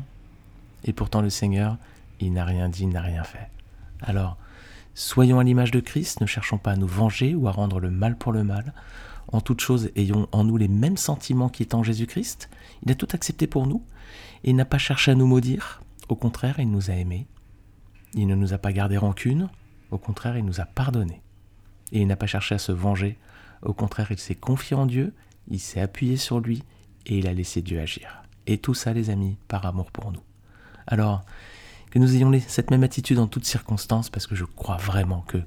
Et 0.83 0.93
pourtant 0.93 1.21
le 1.21 1.29
Seigneur, 1.29 1.77
il 2.19 2.33
n'a 2.33 2.45
rien 2.45 2.69
dit, 2.69 2.83
il 2.83 2.89
n'a 2.89 3.01
rien 3.01 3.23
fait. 3.23 3.49
Alors, 4.01 4.37
soyons 4.95 5.39
à 5.39 5.43
l'image 5.43 5.71
de 5.71 5.79
Christ, 5.79 6.21
ne 6.21 6.25
cherchons 6.25 6.57
pas 6.57 6.71
à 6.71 6.75
nous 6.75 6.87
venger 6.87 7.35
ou 7.35 7.47
à 7.47 7.51
rendre 7.51 7.79
le 7.79 7.91
mal 7.91 8.17
pour 8.17 8.31
le 8.31 8.43
mal, 8.43 8.73
en 9.31 9.41
toute 9.41 9.61
chose, 9.61 9.91
ayons 9.95 10.27
en 10.31 10.43
nous 10.43 10.57
les 10.57 10.67
mêmes 10.67 10.97
sentiments 10.97 11.51
en 11.73 11.83
Jésus-Christ. 11.83 12.49
Il 12.83 12.91
a 12.91 12.95
tout 12.95 13.07
accepté 13.13 13.45
pour 13.45 13.67
nous 13.67 13.83
et 14.43 14.53
n'a 14.53 14.65
pas 14.65 14.79
cherché 14.79 15.11
à 15.11 15.15
nous 15.15 15.27
maudire. 15.27 15.81
Au 16.07 16.15
contraire, 16.15 16.59
il 16.59 16.71
nous 16.71 16.89
a 16.89 16.95
aimés. 16.95 17.27
Il 18.15 18.25
ne 18.25 18.35
nous 18.35 18.53
a 18.53 18.57
pas 18.57 18.71
gardé 18.71 18.97
rancune. 18.97 19.49
Au 19.91 19.99
contraire, 19.99 20.37
il 20.37 20.45
nous 20.45 20.59
a 20.59 20.65
pardonné. 20.65 21.21
Et 21.91 22.01
il 22.01 22.07
n'a 22.07 22.15
pas 22.15 22.25
cherché 22.25 22.55
à 22.55 22.59
se 22.59 22.71
venger. 22.71 23.19
Au 23.61 23.73
contraire, 23.73 24.11
il 24.11 24.19
s'est 24.19 24.35
confié 24.35 24.75
en 24.75 24.85
Dieu, 24.85 25.13
il 25.47 25.59
s'est 25.59 25.81
appuyé 25.81 26.17
sur 26.17 26.39
lui 26.39 26.63
et 27.05 27.17
il 27.17 27.27
a 27.27 27.33
laissé 27.33 27.61
Dieu 27.61 27.79
agir. 27.79 28.23
Et 28.47 28.57
tout 28.57 28.73
ça, 28.73 28.93
les 28.93 29.09
amis, 29.09 29.37
par 29.47 29.65
amour 29.65 29.91
pour 29.91 30.11
nous. 30.11 30.21
Alors, 30.87 31.23
que 31.91 31.99
nous 31.99 32.15
ayons 32.15 32.31
cette 32.47 32.71
même 32.71 32.83
attitude 32.83 33.19
en 33.19 33.27
toutes 33.27 33.45
circonstances, 33.45 34.09
parce 34.09 34.27
que 34.27 34.35
je 34.35 34.45
crois 34.45 34.77
vraiment 34.77 35.21
que 35.21 35.39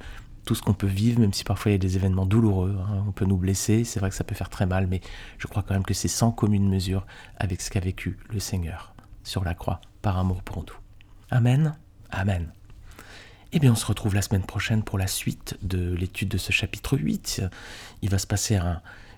tout 0.45 0.55
ce 0.55 0.63
qu'on 0.63 0.75
peut 0.75 0.89
vivre, 0.89 1.21
même 1.21 1.33
si 1.33 1.45
parfois 1.45 1.71
il 1.71 1.75
y 1.75 1.77
a 1.77 1.79
des 1.79 1.97
événements 1.97 2.27
douloureux, 2.27 2.77
hein, 2.81 3.05
on 3.07 3.13
peut 3.13 3.25
nous 3.25 3.37
blesser, 3.37 3.85
c'est 3.85 4.01
vrai 4.01 4.11
que 4.11 4.17
ça 4.17 4.25
peut 4.25 4.35
faire 4.35 4.51
très 4.51 4.67
mal, 4.67 4.89
mais 4.89 5.01
je 5.39 5.47
crois 5.47 5.63
quand 5.63 5.75
même 5.75 5.85
que 5.85 5.95
c'est 5.95 6.09
sans 6.09 6.33
commune 6.33 6.69
mesure 6.69 7.07
avec 7.37 7.61
ce 7.61 7.71
qu'a 7.71 7.81
vécu 7.81 8.19
le 8.31 8.41
Seigneur 8.41 8.95
sur 9.23 9.45
la 9.45 9.55
croix 9.55 9.81
par 10.01 10.19
amour 10.19 10.43
pour 10.43 10.59
nous. 10.59 10.75
Amen, 11.31 11.77
Amen. 12.11 12.53
Eh 13.55 13.59
bien, 13.59 13.73
on 13.73 13.77
se 13.77 13.85
retrouve 13.85 14.15
la 14.15 14.23
semaine 14.23 14.45
prochaine 14.45 14.83
pour 14.83 14.99
la 14.99 15.07
suite 15.07 15.59
de 15.61 15.93
l'étude 15.95 16.29
de 16.29 16.39
ce 16.39 16.53
chapitre 16.53 16.97
8. 16.97 17.43
Il 18.01 18.09
va 18.09 18.17
se 18.17 18.27
passer 18.27 18.59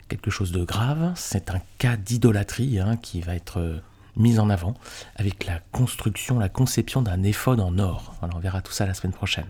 quelque 0.09 0.29
chose 0.29 0.51
de 0.51 0.65
grave. 0.65 1.13
C'est 1.15 1.53
un 1.53 1.61
cas 1.79 1.97
d'idolâtrie 1.97 2.81
hein, 2.81 2.97
qui 2.97 3.21
va 3.21 3.37
être 3.37 3.81
mis 4.17 4.41
en 4.41 4.51
avant 4.51 4.75
avec 5.15 5.47
la 5.47 5.61
construction, 5.71 6.41
la 6.41 6.49
conception 6.49 7.01
d'un 7.01 7.23
éphode 7.23 7.61
en 7.61 7.79
or. 7.79 8.17
on 8.23 8.39
verra 8.41 8.61
tout 8.61 8.73
ça 8.73 8.87
la 8.87 8.95
semaine 8.95 9.13
prochaine. 9.13 9.47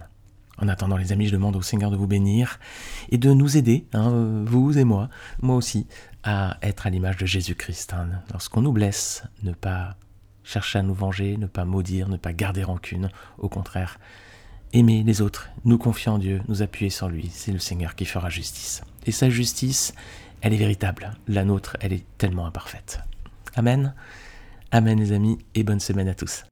En 0.59 0.69
attendant, 0.69 0.99
les 0.99 1.13
amis, 1.13 1.29
je 1.29 1.33
demande 1.33 1.57
au 1.57 1.63
Seigneur 1.63 1.91
de 1.91 1.97
vous 1.97 2.07
bénir 2.07 2.61
et 3.09 3.17
de 3.17 3.33
nous 3.33 3.57
aider, 3.57 3.87
hein, 3.95 4.45
vous 4.45 4.77
et 4.77 4.85
moi, 4.85 5.09
moi 5.41 5.57
aussi, 5.57 5.87
à 6.25 6.59
être 6.61 6.87
à 6.87 6.91
l'image 6.91 7.17
de 7.17 7.25
Jésus-Christ. 7.25 7.95
Hein. 7.95 8.09
Lorsqu'on 8.33 8.61
nous 8.61 8.73
blesse, 8.73 9.25
ne 9.43 9.53
pas 9.53 9.97
chercher 10.45 10.81
à 10.81 10.83
nous 10.83 10.95
venger, 10.95 11.39
ne 11.39 11.47
pas 11.47 11.65
maudire, 11.65 12.11
ne 12.11 12.19
pas 12.19 12.35
garder 12.35 12.63
rancune. 12.63 13.11
Au 13.39 13.49
contraire, 13.49 13.99
aimer 14.75 15.03
les 15.05 15.23
autres, 15.23 15.49
nous 15.65 15.79
confier 15.79 16.11
en 16.11 16.19
Dieu, 16.19 16.43
nous 16.49 16.61
appuyer 16.61 16.91
sur 16.91 17.09
lui. 17.09 17.31
C'est 17.33 17.53
le 17.53 17.59
Seigneur 17.59 17.95
qui 17.95 18.05
fera 18.05 18.29
justice. 18.29 18.83
Et 19.07 19.13
sa 19.13 19.31
justice, 19.31 19.95
elle 20.43 20.53
est 20.53 20.59
véritable. 20.59 21.13
La 21.29 21.45
nôtre, 21.45 21.77
elle 21.81 21.93
est 21.93 22.05
tellement 22.19 22.47
imparfaite. 22.47 23.01
Amen. 23.55 23.95
Amen 24.73 24.99
les 24.99 25.13
amis 25.13 25.39
et 25.55 25.63
bonne 25.63 25.81
semaine 25.81 26.09
à 26.09 26.15
tous. 26.15 26.45